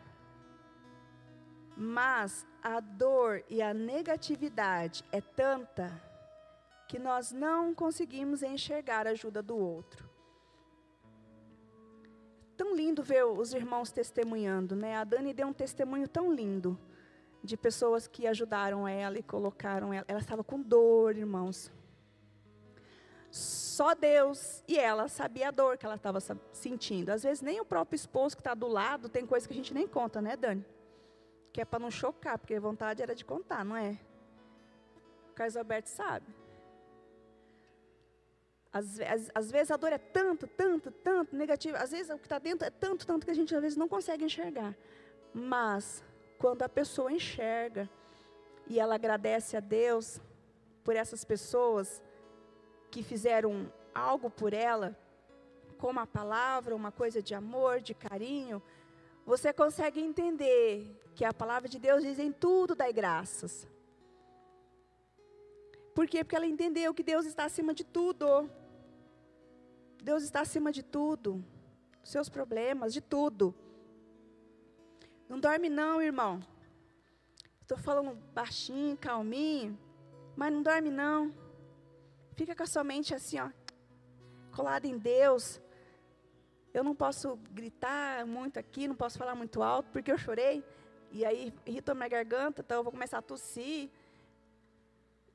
mas 1.76 2.46
a 2.62 2.80
dor 2.80 3.44
e 3.48 3.62
a 3.62 3.72
negatividade 3.72 5.04
é 5.12 5.20
tanta 5.20 6.02
que 6.88 6.98
nós 6.98 7.32
não 7.32 7.74
conseguimos 7.74 8.42
enxergar 8.42 9.06
a 9.06 9.10
ajuda 9.10 9.40
do 9.40 9.56
outro. 9.56 10.10
Tão 12.56 12.74
lindo 12.74 13.02
ver 13.02 13.24
os 13.24 13.54
irmãos 13.54 13.92
testemunhando, 13.92 14.74
né? 14.74 14.96
A 14.96 15.04
Dani 15.04 15.32
deu 15.32 15.46
um 15.46 15.52
testemunho 15.52 16.08
tão 16.08 16.32
lindo 16.32 16.78
de 17.42 17.56
pessoas 17.56 18.06
que 18.06 18.26
ajudaram 18.26 18.86
ela 18.86 19.18
e 19.18 19.22
colocaram 19.22 19.92
ela. 19.92 20.04
Ela 20.08 20.20
estava 20.20 20.42
com 20.44 20.60
dor, 20.60 21.16
irmãos. 21.16 21.72
Só 23.32 23.94
Deus 23.94 24.62
e 24.68 24.78
ela 24.78 25.08
sabia 25.08 25.48
a 25.48 25.50
dor 25.50 25.78
que 25.78 25.86
ela 25.86 25.94
estava 25.94 26.20
sentindo. 26.52 27.08
Às 27.08 27.22
vezes 27.22 27.40
nem 27.40 27.58
o 27.62 27.64
próprio 27.64 27.96
esposo 27.96 28.36
que 28.36 28.42
está 28.42 28.52
do 28.52 28.66
lado 28.66 29.08
tem 29.08 29.24
coisa 29.24 29.48
que 29.48 29.54
a 29.54 29.56
gente 29.56 29.72
nem 29.72 29.88
conta, 29.88 30.20
né, 30.20 30.36
Dani? 30.36 30.62
Que 31.50 31.62
é 31.62 31.64
para 31.64 31.78
não 31.78 31.90
chocar, 31.90 32.38
porque 32.38 32.54
a 32.54 32.60
vontade 32.60 33.02
era 33.02 33.14
de 33.14 33.24
contar, 33.24 33.64
não 33.64 33.74
é? 33.74 33.98
O 35.30 35.32
Carlos 35.32 35.56
Alberto 35.56 35.88
sabe. 35.88 36.26
Às, 38.70 39.00
às, 39.00 39.30
às, 39.34 39.50
vezes 39.50 39.70
a 39.70 39.78
dor 39.78 39.94
é 39.94 39.98
tanto, 39.98 40.46
tanto, 40.46 40.90
tanto 40.90 41.34
negativa. 41.34 41.78
Às 41.78 41.92
vezes 41.92 42.10
o 42.10 42.18
que 42.18 42.26
está 42.26 42.38
dentro 42.38 42.66
é 42.66 42.70
tanto, 42.70 43.06
tanto 43.06 43.24
que 43.24 43.30
a 43.30 43.34
gente 43.34 43.54
às 43.54 43.62
vezes 43.62 43.78
não 43.78 43.88
consegue 43.88 44.26
enxergar. 44.26 44.76
Mas 45.32 46.04
quando 46.38 46.60
a 46.64 46.68
pessoa 46.68 47.10
enxerga 47.10 47.88
e 48.66 48.78
ela 48.78 48.96
agradece 48.96 49.56
a 49.56 49.60
Deus 49.60 50.20
por 50.84 50.96
essas 50.96 51.24
pessoas, 51.24 52.02
que 52.92 53.02
fizeram 53.02 53.72
algo 53.94 54.28
por 54.30 54.52
ela, 54.52 54.96
com 55.78 55.88
uma 55.88 56.06
palavra, 56.06 56.76
uma 56.76 56.92
coisa 56.92 57.22
de 57.22 57.34
amor, 57.34 57.80
de 57.80 57.94
carinho, 57.94 58.62
você 59.24 59.50
consegue 59.50 59.98
entender 59.98 61.00
que 61.14 61.24
a 61.24 61.32
palavra 61.32 61.68
de 61.68 61.78
Deus 61.78 62.02
diz 62.02 62.18
em 62.18 62.30
tudo 62.30 62.74
dai 62.74 62.92
graças. 62.92 63.66
Por 65.94 66.06
quê? 66.06 66.22
Porque 66.22 66.36
ela 66.36 66.46
entendeu 66.46 66.92
que 66.92 67.02
Deus 67.02 67.24
está 67.24 67.44
acima 67.44 67.72
de 67.72 67.84
tudo. 67.84 68.50
Deus 70.02 70.22
está 70.22 70.42
acima 70.42 70.70
de 70.70 70.82
tudo. 70.82 71.42
Seus 72.04 72.28
problemas, 72.28 72.92
de 72.92 73.00
tudo. 73.00 73.54
Não 75.28 75.40
dorme 75.40 75.68
não, 75.70 76.02
irmão. 76.02 76.40
Estou 77.62 77.78
falando 77.78 78.14
baixinho, 78.34 78.98
calminho, 78.98 79.78
mas 80.36 80.52
não 80.52 80.62
dorme 80.62 80.90
não. 80.90 81.32
Fica 82.34 82.54
com 82.54 82.62
a 82.62 82.66
sua 82.66 82.84
mente 82.84 83.14
assim, 83.14 83.38
ó, 83.38 83.50
colada 84.54 84.86
em 84.86 84.98
Deus. 84.98 85.60
Eu 86.72 86.82
não 86.82 86.94
posso 86.94 87.36
gritar 87.50 88.26
muito 88.26 88.58
aqui, 88.58 88.88
não 88.88 88.94
posso 88.94 89.18
falar 89.18 89.34
muito 89.34 89.62
alto, 89.62 89.90
porque 89.92 90.10
eu 90.10 90.18
chorei. 90.18 90.64
E 91.10 91.24
aí 91.24 91.52
irritou 91.66 91.94
minha 91.94 92.08
garganta, 92.08 92.62
então 92.62 92.78
eu 92.78 92.82
vou 92.82 92.92
começar 92.92 93.18
a 93.18 93.22
tossir. 93.22 93.90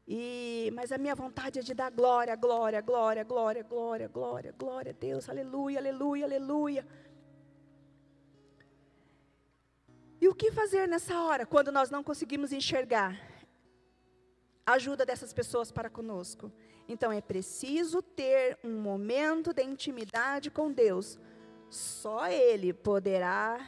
E, 0.07 0.71
mas 0.73 0.91
a 0.91 0.97
minha 0.97 1.13
vontade 1.13 1.59
é 1.59 1.61
de 1.61 1.73
dar 1.73 1.91
glória, 1.91 2.35
glória, 2.35 2.81
glória, 2.81 3.23
glória, 3.23 3.63
glória, 3.63 4.07
glória, 4.07 4.55
glória 4.57 4.91
a 4.91 4.95
Deus, 4.99 5.29
aleluia, 5.29 5.79
aleluia, 5.79 6.25
aleluia. 6.25 6.87
E 10.19 10.27
o 10.27 10.33
que 10.33 10.51
fazer 10.51 10.87
nessa 10.87 11.21
hora, 11.21 11.45
quando 11.45 11.71
nós 11.71 11.91
não 11.91 12.03
conseguimos 12.03 12.51
enxergar 12.51 13.19
ajuda 14.67 15.05
dessas 15.05 15.33
pessoas 15.33 15.71
para 15.71 15.89
conosco? 15.89 16.51
Então 16.87 17.11
é 17.11 17.21
preciso 17.21 18.01
ter 18.01 18.59
um 18.63 18.79
momento 18.79 19.53
de 19.53 19.63
intimidade 19.63 20.51
com 20.51 20.71
Deus. 20.71 21.17
Só 21.69 22.27
Ele 22.27 22.73
poderá 22.73 23.67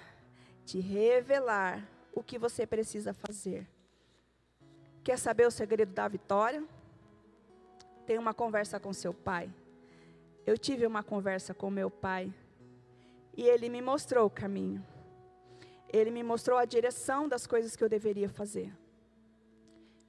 te 0.66 0.80
revelar 0.80 1.88
o 2.14 2.22
que 2.22 2.38
você 2.38 2.68
precisa 2.68 3.14
fazer. 3.14 3.68
Quer 5.04 5.18
saber 5.18 5.48
o 5.48 5.52
segredo 5.52 5.94
da 5.94 6.08
vitória? 6.08 6.64
Tenha 8.06 8.20
uma 8.20 8.34
conversa 8.34 8.80
com 8.80 8.92
seu 8.94 9.14
pai. 9.14 9.52
Eu 10.46 10.58
tive 10.58 10.86
uma 10.86 11.04
conversa 11.04 11.54
com 11.54 11.70
meu 11.70 11.90
pai 11.90 12.34
e 13.38 13.44
ele 13.44 13.70
me 13.70 13.82
mostrou 13.82 14.26
o 14.26 14.30
caminho. 14.30 14.86
Ele 15.88 16.12
me 16.12 16.24
mostrou 16.24 16.58
a 16.58 16.66
direção 16.66 17.28
das 17.28 17.48
coisas 17.48 17.76
que 17.76 17.84
eu 17.84 17.90
deveria 17.90 18.28
fazer. 18.28 18.72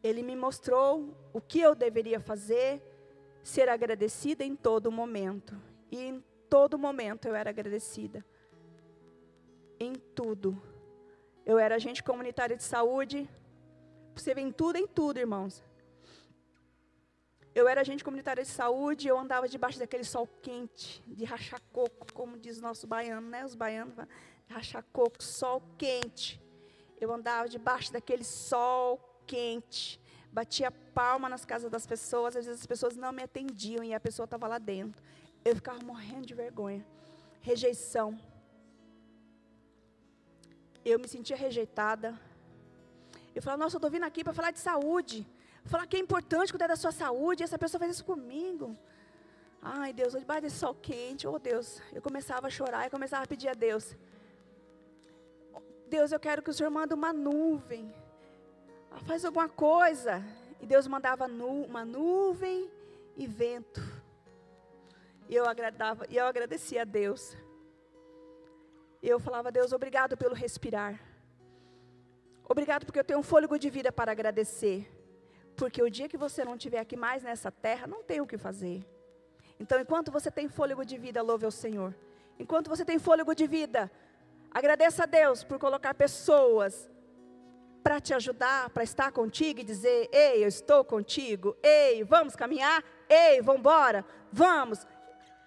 Ele 0.02 0.22
me 0.22 0.34
mostrou 0.34 1.14
o 1.32 1.40
que 1.40 1.60
eu 1.60 1.74
deveria 1.74 2.20
fazer, 2.20 2.82
ser 3.42 3.68
agradecida 3.68 4.44
em 4.44 4.56
todo 4.56 4.90
momento. 4.90 5.60
E 5.90 5.98
em 5.98 6.24
todo 6.48 6.78
momento 6.78 7.26
eu 7.26 7.34
era 7.34 7.50
agradecida. 7.50 8.24
Em 9.78 9.94
tudo. 9.94 10.60
Eu 11.44 11.58
era 11.58 11.74
agente 11.74 12.02
comunitária 12.02 12.56
de 12.56 12.62
saúde, 12.62 13.28
você 14.14 14.34
vê 14.34 14.40
em 14.40 14.52
tudo, 14.52 14.76
em 14.76 14.86
tudo, 14.86 15.18
irmãos. 15.18 15.64
Eu 17.54 17.66
era 17.66 17.80
agente 17.80 18.04
comunitária 18.04 18.42
de 18.42 18.48
saúde, 18.48 19.08
eu 19.08 19.18
andava 19.18 19.48
debaixo 19.48 19.78
daquele 19.78 20.04
sol 20.04 20.28
quente, 20.40 21.02
de 21.06 21.24
rachar 21.24 21.60
coco, 21.72 22.06
como 22.12 22.38
diz 22.38 22.60
nosso 22.60 22.86
baiano, 22.86 23.28
né? 23.28 23.44
Os 23.44 23.54
baianos, 23.54 23.94
rachar 24.48 24.84
coco, 24.92 25.22
sol 25.22 25.62
quente. 25.76 26.40
Eu 27.00 27.12
andava 27.12 27.48
debaixo 27.48 27.92
daquele 27.92 28.24
sol 28.24 29.09
quente, 29.30 30.00
batia 30.38 30.70
palma 31.00 31.28
nas 31.34 31.44
casas 31.50 31.70
das 31.76 31.86
pessoas, 31.92 32.36
às 32.36 32.44
vezes 32.46 32.60
as 32.62 32.66
pessoas 32.72 32.96
não 33.04 33.12
me 33.18 33.22
atendiam 33.28 33.82
e 33.84 33.92
a 33.94 34.00
pessoa 34.08 34.24
estava 34.24 34.46
lá 34.52 34.58
dentro. 34.58 35.00
Eu 35.44 35.54
ficava 35.60 35.80
morrendo 35.90 36.26
de 36.30 36.34
vergonha. 36.44 36.82
Rejeição. 37.40 38.08
Eu 40.84 40.98
me 41.02 41.08
sentia 41.14 41.36
rejeitada, 41.36 42.08
eu 43.34 43.42
falo, 43.42 43.58
nossa, 43.62 43.76
eu 43.76 43.78
estou 43.78 43.90
vindo 43.90 44.04
aqui 44.04 44.22
para 44.24 44.32
falar 44.32 44.50
de 44.50 44.58
saúde. 44.58 45.26
Falar 45.64 45.86
que 45.86 45.96
é 45.96 46.00
importante 46.00 46.52
cuidar 46.52 46.66
da 46.66 46.76
sua 46.76 46.92
saúde. 46.92 47.42
E 47.42 47.44
essa 47.44 47.58
pessoa 47.58 47.78
faz 47.78 47.92
isso 47.92 48.04
comigo. 48.04 48.76
Ai, 49.62 49.92
Deus, 49.92 50.12
debaixo 50.14 50.42
desse 50.42 50.58
sol 50.58 50.74
quente, 50.74 51.26
oh 51.26 51.38
Deus. 51.38 51.80
Eu 51.92 52.02
começava 52.02 52.46
a 52.46 52.50
chorar 52.50 52.86
e 52.86 52.90
começava 52.90 53.24
a 53.24 53.26
pedir 53.26 53.48
a 53.48 53.54
Deus. 53.54 53.96
Deus, 55.88 56.12
eu 56.12 56.20
quero 56.20 56.42
que 56.42 56.50
o 56.50 56.54
Senhor 56.54 56.70
mande 56.70 56.94
uma 56.94 57.12
nuvem. 57.12 57.92
Faz 59.06 59.24
alguma 59.24 59.48
coisa. 59.48 60.22
E 60.60 60.66
Deus 60.66 60.86
mandava 60.86 61.26
nu, 61.26 61.64
uma 61.64 61.84
nuvem 61.84 62.70
e 63.16 63.26
vento. 63.26 63.80
E 65.28 65.34
eu 65.34 65.46
agradava, 65.46 66.06
e 66.08 66.16
eu 66.16 66.26
agradecia 66.26 66.82
a 66.82 66.84
Deus. 66.84 67.36
E 69.02 69.08
eu 69.08 69.18
falava, 69.18 69.50
Deus, 69.50 69.72
obrigado 69.72 70.16
pelo 70.16 70.34
respirar. 70.34 71.00
Obrigado 72.48 72.84
porque 72.84 72.98
eu 72.98 73.04
tenho 73.04 73.20
um 73.20 73.22
fôlego 73.22 73.58
de 73.58 73.70
vida 73.70 73.90
para 73.92 74.12
agradecer. 74.12 74.90
Porque 75.56 75.82
o 75.82 75.90
dia 75.90 76.08
que 76.08 76.16
você 76.16 76.44
não 76.44 76.56
estiver 76.56 76.80
aqui 76.80 76.96
mais 76.96 77.22
nessa 77.22 77.50
terra, 77.50 77.86
não 77.86 78.02
tem 78.02 78.20
o 78.20 78.26
que 78.26 78.36
fazer. 78.36 78.84
Então, 79.58 79.78
enquanto 79.80 80.10
você 80.10 80.30
tem 80.30 80.48
fôlego 80.48 80.84
de 80.84 80.98
vida, 80.98 81.22
louve 81.22 81.44
ao 81.44 81.50
Senhor. 81.50 81.94
Enquanto 82.38 82.68
você 82.68 82.84
tem 82.84 82.98
fôlego 82.98 83.34
de 83.34 83.46
vida, 83.46 83.90
agradeça 84.50 85.04
a 85.04 85.06
Deus 85.06 85.44
por 85.44 85.58
colocar 85.58 85.94
pessoas 85.94 86.90
para 87.82 88.00
te 88.00 88.14
ajudar, 88.14 88.70
para 88.70 88.82
estar 88.82 89.10
contigo 89.12 89.60
e 89.60 89.64
dizer: 89.64 90.08
Ei, 90.12 90.44
eu 90.44 90.48
estou 90.48 90.84
contigo. 90.84 91.56
Ei, 91.62 92.04
vamos 92.04 92.36
caminhar. 92.36 92.84
Ei, 93.08 93.40
vamos 93.42 93.60
embora. 93.60 94.04
Vamos. 94.32 94.86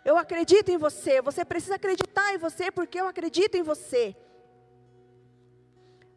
Eu 0.03 0.17
acredito 0.17 0.69
em 0.69 0.77
você. 0.77 1.21
Você 1.21 1.45
precisa 1.45 1.75
acreditar 1.75 2.33
em 2.33 2.37
você 2.37 2.71
porque 2.71 2.99
eu 2.99 3.07
acredito 3.07 3.55
em 3.55 3.63
você. 3.63 4.15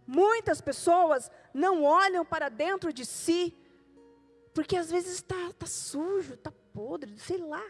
Muitas 0.06 0.60
pessoas 0.60 1.30
não 1.52 1.82
olham 1.82 2.24
para 2.24 2.48
dentro 2.48 2.92
de 2.92 3.04
si, 3.04 3.56
porque 4.54 4.76
às 4.76 4.90
vezes 4.90 5.14
está 5.14 5.52
tá 5.58 5.66
sujo, 5.66 6.34
está 6.34 6.52
podre, 6.72 7.18
sei 7.18 7.38
lá. 7.38 7.64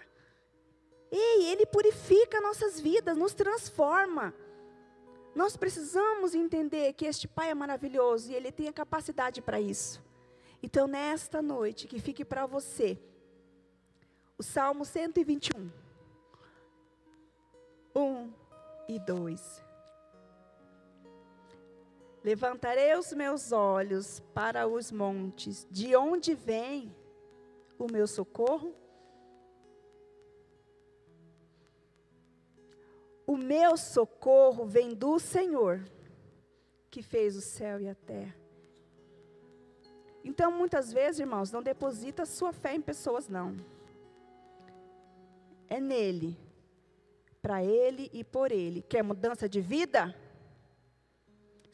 Ei, 1.11 1.47
Ele 1.47 1.65
purifica 1.67 2.41
nossas 2.41 2.79
vidas, 2.79 3.17
nos 3.17 3.33
transforma. 3.33 4.35
Nós 5.37 5.55
precisamos 5.55 6.35
entender 6.35 6.95
que 6.95 7.05
este 7.05 7.29
Pai 7.29 7.51
é 7.51 7.55
maravilhoso 7.55 8.33
e 8.33 8.35
Ele 8.35 8.51
tem 8.51 8.69
a 8.69 8.73
capacidade 8.73 9.43
para 9.43 9.61
isso. 9.61 10.03
Então, 10.63 10.87
nesta 10.87 11.43
noite, 11.43 11.87
que 11.87 12.01
fique 12.01 12.25
para 12.25 12.47
você 12.47 12.99
o 14.39 14.43
Salmo 14.43 14.83
121, 14.83 15.71
1 17.95 18.33
e 18.89 18.99
2. 18.99 19.63
Levantarei 22.25 22.97
os 22.97 23.13
meus 23.13 23.53
olhos 23.53 24.21
para 24.33 24.67
os 24.67 24.91
montes, 24.91 25.69
de 25.71 25.95
onde 25.95 26.35
vem 26.35 26.97
o 27.79 27.93
meu 27.93 28.07
socorro? 28.07 28.75
O 33.27 33.37
meu 33.37 33.77
socorro 33.77 34.65
vem 34.65 34.95
do 34.95 35.19
Senhor, 35.19 35.85
que 36.91 37.03
fez 37.03 37.37
o 37.37 37.41
céu 37.41 37.81
e 37.81 37.89
a 37.89 37.95
terra. 37.95 38.37
Então, 40.25 40.51
muitas 40.51 40.93
vezes, 40.93 41.21
irmãos, 41.21 41.51
não 41.51 41.63
deposita 41.63 42.25
sua 42.25 42.53
fé 42.53 42.75
em 42.75 42.81
pessoas, 42.81 43.29
não. 43.29 43.57
É 45.69 45.81
nele, 45.81 46.39
para 47.43 47.65
ele 47.65 48.11
e 48.13 48.23
por 48.23 48.53
ele. 48.53 48.83
Quer 48.83 49.03
mudança 49.03 49.49
de 49.49 49.61
vida? 49.61 50.15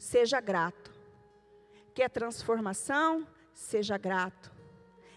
seja 0.03 0.39
grato. 0.41 0.91
Quer 1.93 2.09
transformação? 2.09 3.25
Seja 3.53 3.97
grato. 3.97 4.51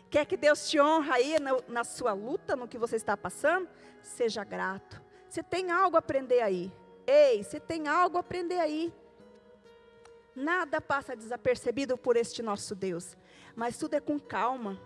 Quer 0.09 0.25
que 0.25 0.37
Deus 0.37 0.71
te 0.71 0.81
honra 0.81 1.15
aí 1.15 1.37
na 1.69 1.83
sua 1.83 2.13
luta, 2.13 2.55
no 2.55 2.69
que 2.69 2.79
você 2.79 2.97
está 2.97 3.17
passando? 3.17 3.69
Seja 4.03 4.45
grato. 4.45 5.03
Você 5.37 5.43
tem 5.43 5.71
algo 5.71 5.97
a 5.97 5.99
aprender 5.99 6.41
aí. 6.41 6.73
Ei, 7.07 7.45
você 7.45 7.61
tem 7.61 7.89
algo 7.89 8.17
a 8.17 8.21
aprender 8.21 8.59
aí. 8.59 8.91
Nada 10.35 10.81
passa 10.81 11.15
desapercebido 11.15 11.99
por 11.99 12.17
este 12.17 12.43
nosso 12.43 12.75
Deus. 12.75 13.15
Mas 13.55 13.77
tudo 13.77 13.93
é 13.93 14.01
com 14.01 14.19
calma. 14.19 14.81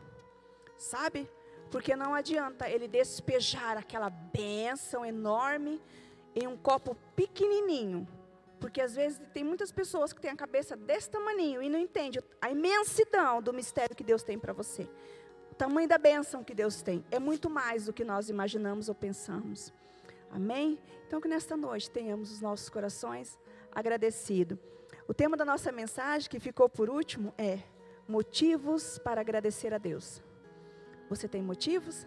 Sabe? 0.77 1.31
Porque 1.71 1.95
não 1.95 2.15
adianta 2.15 2.69
ele 2.69 2.89
despejar 2.89 3.79
aquela 3.79 4.11
bênção 4.11 5.07
enorme 5.07 5.81
em 6.35 6.49
um 6.49 6.57
copo 6.57 6.97
pequenininho 7.15 8.09
porque 8.59 8.83
às 8.83 8.95
vezes 8.95 9.19
tem 9.33 9.43
muitas 9.43 9.73
pessoas 9.73 10.13
que 10.13 10.21
têm 10.21 10.33
a 10.33 10.37
cabeça 10.37 10.77
desse 10.77 11.09
tamanho 11.09 11.63
e 11.63 11.71
não 11.71 11.79
entendem 11.79 12.23
a 12.43 12.51
imensidão 12.51 13.41
do 13.41 13.55
mistério 13.55 13.97
que 13.97 14.05
Deus 14.05 14.23
tem 14.23 14.39
para 14.39 14.53
você. 14.53 14.87
O 15.51 15.55
tamanho 15.55 15.89
da 15.89 15.97
bênção 15.97 16.45
que 16.45 16.53
Deus 16.53 16.83
tem 16.83 17.03
é 17.11 17.19
muito 17.19 17.49
mais 17.49 17.87
do 17.87 17.93
que 17.93 18.05
nós 18.05 18.29
imaginamos 18.29 18.91
ou 18.91 18.95
pensamos. 18.95 19.73
Amém? 20.31 20.79
Então 21.07 21.21
que 21.21 21.29
nesta 21.29 21.57
noite 21.57 21.91
tenhamos 21.91 22.31
os 22.33 22.41
nossos 22.41 22.69
corações 22.69 23.39
agradecidos. 23.73 24.59
O 25.09 25.15
tema 25.15 25.37
da 25.37 25.45
nossa 25.45 25.73
mensagem, 25.73 26.31
que 26.31 26.39
ficou 26.39 26.69
por 26.69 26.89
último, 26.89 27.35
é 27.37 27.59
motivos 28.07 28.99
para 28.99 29.21
agradecer 29.21 29.75
a 29.75 29.79
Deus. 29.79 30.23
Você 31.09 31.27
tem 31.27 31.43
motivos? 31.43 32.07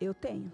Eu 0.00 0.14
tenho. 0.14 0.50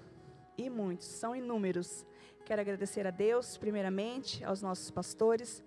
E 0.57 0.69
muitos, 0.69 1.07
são 1.07 1.37
inúmeros. 1.37 2.05
Quero 2.45 2.61
agradecer 2.61 3.07
a 3.07 3.11
Deus, 3.11 3.57
primeiramente, 3.57 4.43
aos 4.45 4.61
nossos 4.61 4.91
pastores, 4.91 5.63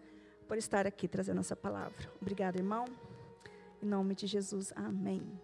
por 0.47 0.57
estar 0.57 0.85
aqui 0.85 1.07
trazendo 1.07 1.39
essa 1.39 1.55
palavra. 1.55 2.11
Obrigada, 2.21 2.57
irmão. 2.57 2.83
Em 3.81 3.85
nome 3.85 4.13
de 4.13 4.27
Jesus, 4.27 4.73
amém. 4.75 5.41